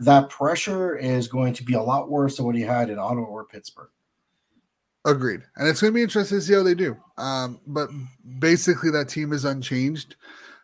[0.00, 3.26] that pressure is going to be a lot worse than what he had in Ottawa
[3.26, 3.90] or Pittsburgh.
[5.04, 5.42] Agreed.
[5.56, 6.96] And it's going to be interesting to see how they do.
[7.18, 7.90] Um, but
[8.38, 10.16] basically, that team is unchanged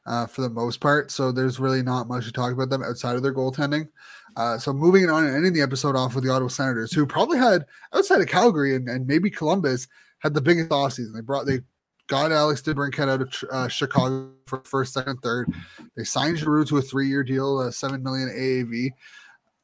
[0.06, 1.10] uh, for the most part.
[1.10, 3.88] So there's really not much to talk about them outside of their goaltending.
[4.36, 7.38] Uh, so moving on and ending the episode off with the Ottawa Senators, who probably
[7.38, 9.88] had outside of Calgary and, and maybe Columbus
[10.20, 11.14] had the biggest offseason.
[11.14, 11.60] They brought they
[12.06, 15.52] got Alex DeBrincat out of uh, Chicago for first, second, third.
[15.96, 18.90] They signed Giroux to a three-year deal, uh, seven million AAV,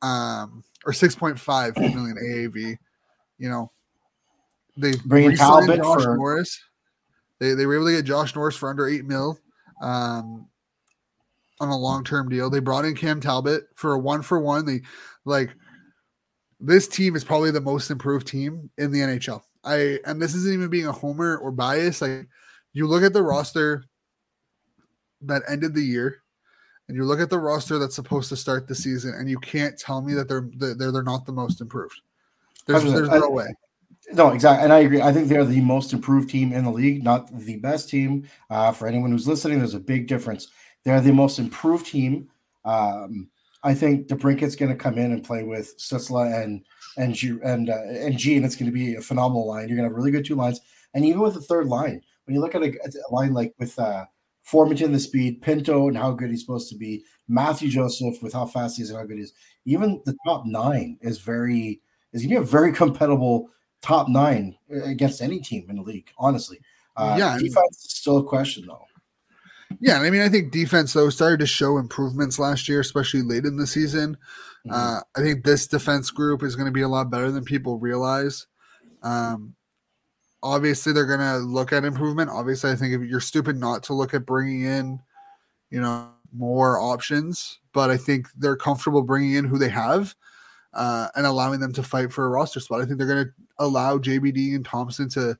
[0.02, 2.76] um, or six point five million AAV.
[3.38, 3.70] You know,
[4.76, 6.60] they bring Talbot Josh for Norris.
[7.38, 9.38] They they were able to get Josh Norris for under eight mil
[9.80, 10.48] um,
[11.60, 12.50] on a long term deal.
[12.50, 14.64] They brought in Cam Talbot for a one for one.
[14.64, 14.82] They
[15.24, 15.50] like
[16.60, 19.42] this team is probably the most improved team in the NHL.
[19.64, 22.00] I and this isn't even being a homer or bias.
[22.00, 22.26] Like
[22.72, 23.84] you look at the roster
[25.22, 26.22] that ended the year,
[26.88, 29.78] and you look at the roster that's supposed to start the season, and you can't
[29.78, 32.00] tell me that they're they're they're not the most improved.
[32.66, 33.46] There's, there's no way.
[34.12, 35.02] No, exactly, and I agree.
[35.02, 38.28] I think they're the most improved team in the league, not the best team.
[38.48, 40.48] Uh, for anyone who's listening, there's a big difference.
[40.84, 42.28] They're the most improved team.
[42.64, 43.28] Um,
[43.64, 46.64] I think DeBrincat's going to come in and play with Stützle and
[46.96, 49.68] and G, and uh, and G, and it's going to be a phenomenal line.
[49.68, 50.60] You're going to have really good two lines,
[50.94, 53.76] and even with the third line, when you look at a, a line like with
[53.76, 54.04] uh,
[54.48, 58.46] Formenton, the speed, Pinto, and how good he's supposed to be, Mathieu Joseph with how
[58.46, 59.32] fast he is and how good he is,
[59.64, 61.80] even the top nine is very
[62.12, 63.50] is going to be a very compatible
[63.86, 66.10] top nine against any team in the league.
[66.18, 66.58] Honestly,
[66.96, 68.84] uh, yeah, defense is still a question though.
[69.80, 73.44] Yeah, I mean, I think defense though started to show improvements last year, especially late
[73.44, 74.16] in the season.
[74.66, 74.72] Mm-hmm.
[74.72, 77.78] Uh, I think this defense group is going to be a lot better than people
[77.78, 78.46] realize.
[79.02, 79.54] Um,
[80.42, 82.30] obviously, they're going to look at improvement.
[82.30, 85.00] Obviously, I think if you're stupid not to look at bringing in,
[85.70, 90.14] you know, more options, but I think they're comfortable bringing in who they have
[90.76, 92.80] uh, and allowing them to fight for a roster spot.
[92.80, 95.36] I think they're going to allow JBD and Thomson to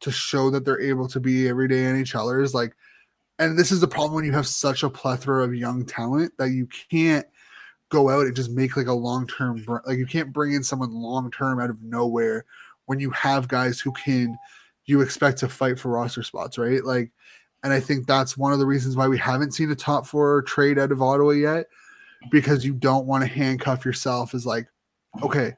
[0.00, 2.52] to show that they're able to be everyday NHLers.
[2.52, 2.76] Like,
[3.38, 6.50] and this is the problem when you have such a plethora of young talent that
[6.50, 7.26] you can't
[7.88, 10.92] go out and just make like a long term like you can't bring in someone
[10.92, 12.44] long term out of nowhere
[12.86, 14.36] when you have guys who can
[14.86, 16.84] you expect to fight for roster spots, right?
[16.84, 17.10] Like,
[17.62, 20.42] and I think that's one of the reasons why we haven't seen a top four
[20.42, 21.66] trade out of Ottawa yet,
[22.30, 24.66] because you don't want to handcuff yourself as like,
[25.22, 25.54] okay,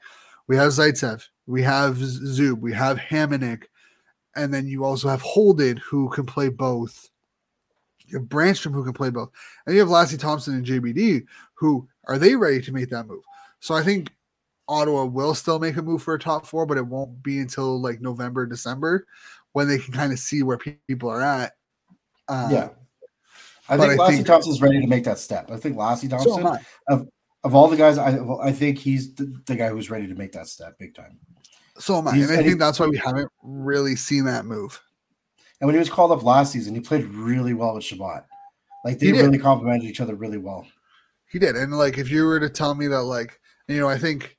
[0.46, 3.64] we have Zaitsev, we have Zub, we have Hamonic,
[4.36, 7.08] and then you also have Holden who can play both.
[8.06, 9.30] You have Brannstrom who can play both,
[9.66, 11.24] and you have Lassi Thomson and JBD
[11.58, 13.22] who are they ready to make that move?
[13.60, 14.10] So I think
[14.68, 17.80] Ottawa will still make a move for a top four, but it won't be until
[17.80, 19.06] like November, December
[19.52, 21.52] when they can kind of see where people are at.
[22.28, 22.68] Um, yeah.
[23.68, 25.50] I think Lassi Thomson's ready to make that step.
[25.50, 26.56] I think Lassi Thomson, so
[26.88, 27.08] of,
[27.44, 30.32] of all the guys, I I think he's the, the, guy who's ready to make
[30.32, 31.18] that step big time.
[31.78, 34.44] So am I, he's, and I think he, that's why we haven't really seen that
[34.44, 34.80] move.
[35.60, 38.24] And when he was called up last season, he played really well with Chabot.
[38.84, 40.66] Like they really complemented each other really well.
[41.26, 43.98] He did, and like if you were to tell me that, like you know, I
[43.98, 44.36] think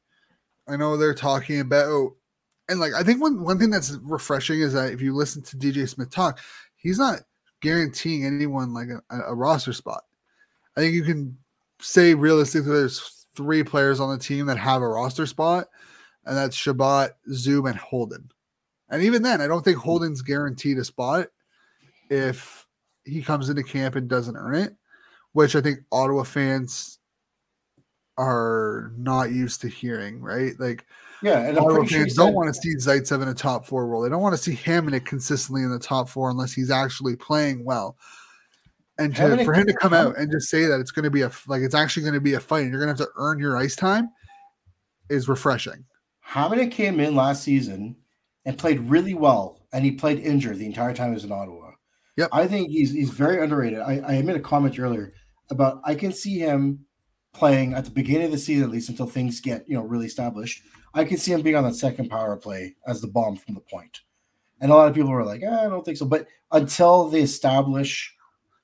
[0.67, 2.13] I know they're talking about,
[2.67, 5.57] and like I think one one thing that's refreshing is that if you listen to
[5.57, 6.39] DJ Smith talk,
[6.75, 7.19] he's not
[7.61, 10.03] guaranteeing anyone like a, a roster spot.
[10.77, 11.37] I think you can
[11.79, 15.67] say realistically there's three players on the team that have a roster spot,
[16.25, 18.31] and that's Chabot, Zub, and Holden.
[18.89, 21.27] And even then, I don't think Holden's guaranteed a spot
[22.09, 22.67] if
[23.03, 24.75] he comes into camp and doesn't earn it,
[25.33, 26.99] which I think Ottawa fans
[28.17, 30.53] are not used to hearing, right?
[30.59, 30.85] Like,
[31.21, 34.01] yeah, and Ottawa fans don't want to see Zaitsev in a top four role.
[34.01, 37.63] They don't want to see Hamonic consistently in the top four unless he's actually playing
[37.63, 37.95] well.
[38.99, 41.21] And to, for him to come out and just say that it's going to be
[41.21, 43.13] a like it's actually going to be a fight and you're going to have to
[43.15, 44.09] earn your ice time
[45.09, 45.85] is refreshing.
[46.27, 47.95] Hamonic came in last season
[48.45, 51.71] and played really well, and he played injured the entire time he was in Ottawa.
[52.17, 52.29] Yep.
[52.33, 53.79] I think he's he's very underrated.
[53.79, 55.13] I, I made a comment earlier
[55.49, 56.85] about I can see him
[57.33, 60.07] playing at the beginning of the season at least until things get you know really
[60.07, 60.61] established.
[60.93, 63.61] I can see him being on that second power play as the bomb from the
[63.61, 64.01] point.
[64.59, 66.05] And a lot of people were like, eh, I don't think so.
[66.05, 68.13] But until they establish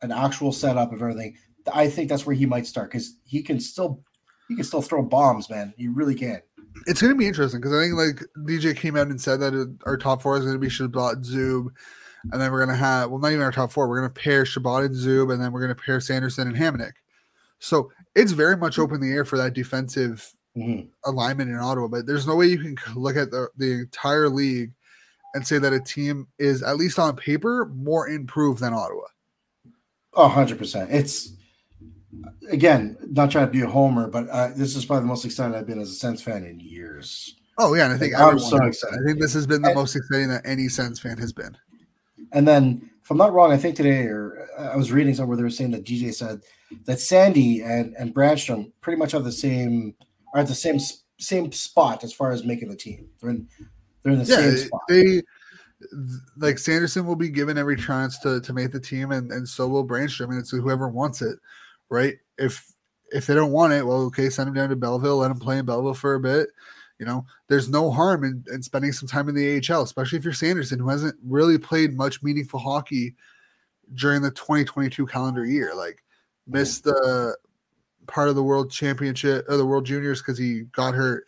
[0.01, 1.35] an actual setup of everything,
[1.73, 4.03] I think that's where he might start because he can still
[4.47, 5.73] he can still throw bombs, man.
[5.77, 6.41] He really can.
[6.88, 9.77] It's going to be interesting because I think like DJ came out and said that
[9.85, 11.67] our top four is going to be Chabot, Zub,
[12.31, 13.88] and then we're going to have well, not even our top four.
[13.88, 16.57] We're going to pair Chabot and Zub, and then we're going to pair Sanderson and
[16.57, 16.93] Hamonic.
[17.59, 20.88] So it's very much open the air for that defensive mm-hmm.
[21.09, 21.88] alignment in Ottawa.
[21.88, 24.72] But there's no way you can look at the, the entire league
[25.34, 29.07] and say that a team is at least on paper more improved than Ottawa.
[30.15, 30.89] Hundred percent.
[30.91, 31.33] It's
[32.49, 35.55] again not trying to be a homer, but uh, this is probably the most excited
[35.55, 37.35] I've been as a Sens fan in years.
[37.57, 38.99] Oh yeah, and I think like, I'm so excited.
[38.99, 41.57] I think this has been the and, most exciting that any Sens fan has been.
[42.31, 45.37] And then, if I'm not wrong, I think today or uh, I was reading somewhere
[45.37, 46.41] they were saying that DJ said
[46.85, 49.95] that Sandy and and Brännström pretty much have the same
[50.33, 50.79] are at the same
[51.17, 53.07] same spot as far as making the team.
[53.21, 53.47] They're in
[54.03, 54.81] they're in the yeah, same spot.
[54.89, 55.21] They
[56.38, 59.68] like Sanderson will be given every chance to to make the team, and and so
[59.68, 61.38] will Brännström, and it's whoever wants it,
[61.90, 62.16] right?
[62.38, 62.72] If
[63.12, 65.57] if they don't want it, well, okay, send him down to Belleville, let him play
[65.57, 66.49] in Belleville for a bit.
[66.99, 70.24] You know, there's no harm in, in spending some time in the AHL, especially if
[70.24, 73.16] you're Sanderson, who hasn't really played much meaningful hockey
[73.94, 75.76] during the 2022 calendar year.
[75.76, 76.03] Like,
[76.48, 77.36] missed the
[78.07, 81.26] part of the World Championship or the World Juniors because he got hurt,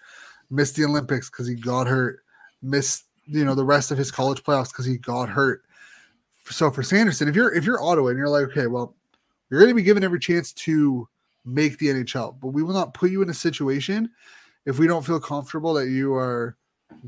[0.49, 2.19] missed the Olympics because he got hurt,
[2.61, 5.63] missed you know the rest of his college playoffs because he got hurt.
[6.49, 8.95] So for Sanderson, if you're if you're Ottawa and you're like, okay, well,
[9.49, 11.07] you're going to be given every chance to
[11.45, 14.09] make the NHL, but we will not put you in a situation
[14.65, 16.57] if we don't feel comfortable that you are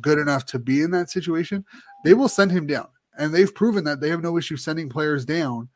[0.02, 1.66] good enough to be in that situation.
[2.04, 2.88] They will send him down,
[3.18, 5.70] and they've proven that they have no issue sending players down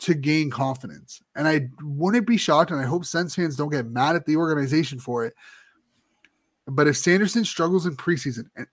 [0.00, 1.22] to gain confidence.
[1.34, 4.36] And I wouldn't be shocked, and I hope Sens fans don't get mad at the
[4.36, 5.34] organization for it.
[6.66, 8.66] But if Sanderson struggles in preseason, and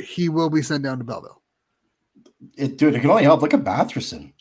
[0.00, 1.42] he will be sent down to Belleville.
[2.56, 3.42] It, dude, it can only help.
[3.42, 4.32] Look at Batherson.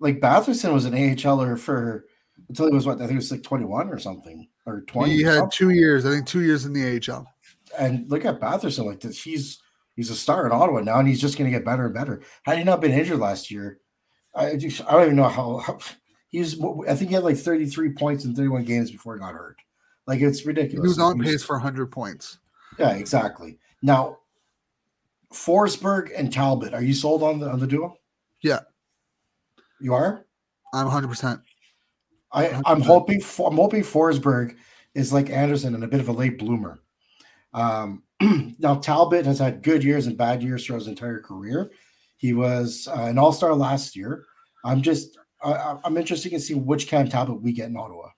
[0.00, 2.06] Like Batherson was an AHLer for
[2.48, 5.10] until he was what I think it was like 21 or something or 20.
[5.10, 7.26] He had two years, I think two years in the AHL.
[7.78, 9.58] And look at Batherson, like this, he's
[9.96, 12.22] he's a star in Ottawa now, and he's just going to get better and better.
[12.44, 13.80] Had he not been injured last year,
[14.34, 15.78] I just, I don't even know how, how
[16.28, 16.62] he's.
[16.88, 19.56] I think he had like 33 points in 31 games before he got hurt.
[20.06, 20.84] Like it's ridiculous.
[20.84, 22.38] He was on pace for 100 points.
[22.78, 23.58] Yeah, exactly.
[23.82, 24.18] Now
[25.32, 26.74] Forsberg and Talbot.
[26.74, 27.96] Are you sold on the on the duo?
[28.42, 28.60] Yeah.
[29.80, 30.24] You are?
[30.72, 31.40] I'm 100 percent
[32.32, 34.56] I, I'm hoping for, I'm hoping Forsberg
[34.94, 36.78] is like Anderson and a bit of a late bloomer.
[37.54, 38.02] Um,
[38.58, 41.70] now Talbot has had good years and bad years throughout his entire career.
[42.16, 44.24] He was uh, an All Star last year.
[44.64, 48.08] I'm just I, am interested to see which Cam Talbot we get in Ottawa.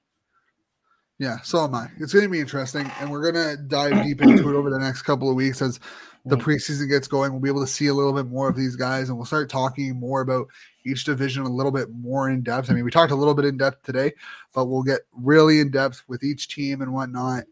[1.18, 1.88] Yeah, so am I.
[1.98, 4.78] It's going to be interesting, and we're going to dive deep into it over the
[4.78, 5.78] next couple of weeks as
[6.24, 7.32] the preseason gets going.
[7.32, 9.50] We'll be able to see a little bit more of these guys, and we'll start
[9.50, 10.48] talking more about
[10.84, 12.70] each division a little bit more in depth.
[12.70, 14.12] I mean, we talked a little bit in depth today,
[14.52, 17.44] but we'll get really in depth with each team and whatnot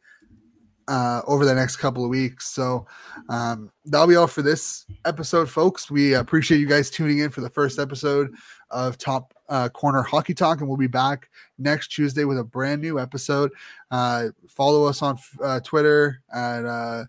[0.88, 2.48] uh, over the next couple of weeks.
[2.48, 2.86] So
[3.28, 5.90] um, that'll be all for this episode, folks.
[5.90, 8.34] We appreciate you guys tuning in for the first episode
[8.70, 11.28] of Top uh, Corner Hockey Talk, and we'll be back
[11.58, 13.52] next Tuesday with a brand new episode.
[13.90, 17.04] Uh, follow us on uh, Twitter at uh,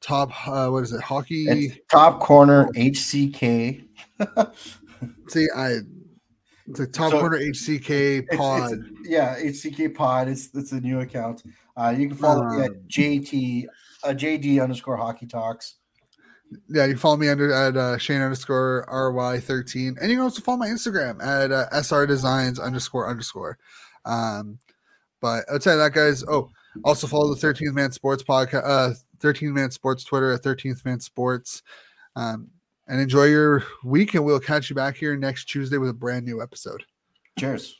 [0.00, 0.30] Top.
[0.48, 1.00] Uh, what is it?
[1.00, 1.44] Hockey.
[1.48, 3.86] It's top Corner HCK.
[5.28, 5.78] See, I
[6.70, 8.72] it's a top so, corner HCK pod.
[8.72, 10.28] It's, it's, yeah, HCK pod.
[10.28, 11.42] It's it's a new account.
[11.76, 13.64] Uh, you can follow um, me at um, JT
[14.04, 15.76] uh, JD underscore hockey talks.
[16.68, 20.42] Yeah, you follow me under at uh, Shane underscore RY thirteen, and you can also
[20.42, 23.58] follow my Instagram at uh, SR Designs underscore underscore.
[24.04, 24.58] Um,
[25.20, 26.50] but outside of that, guys, oh,
[26.84, 31.00] also follow the 13th Man Sports podcast, uh, 13th Man Sports Twitter at 13th Man
[31.00, 31.62] Sports.
[32.16, 32.50] Um,
[32.88, 34.14] and enjoy your week.
[34.14, 36.84] And we'll catch you back here next Tuesday with a brand new episode.
[37.38, 37.79] Cheers.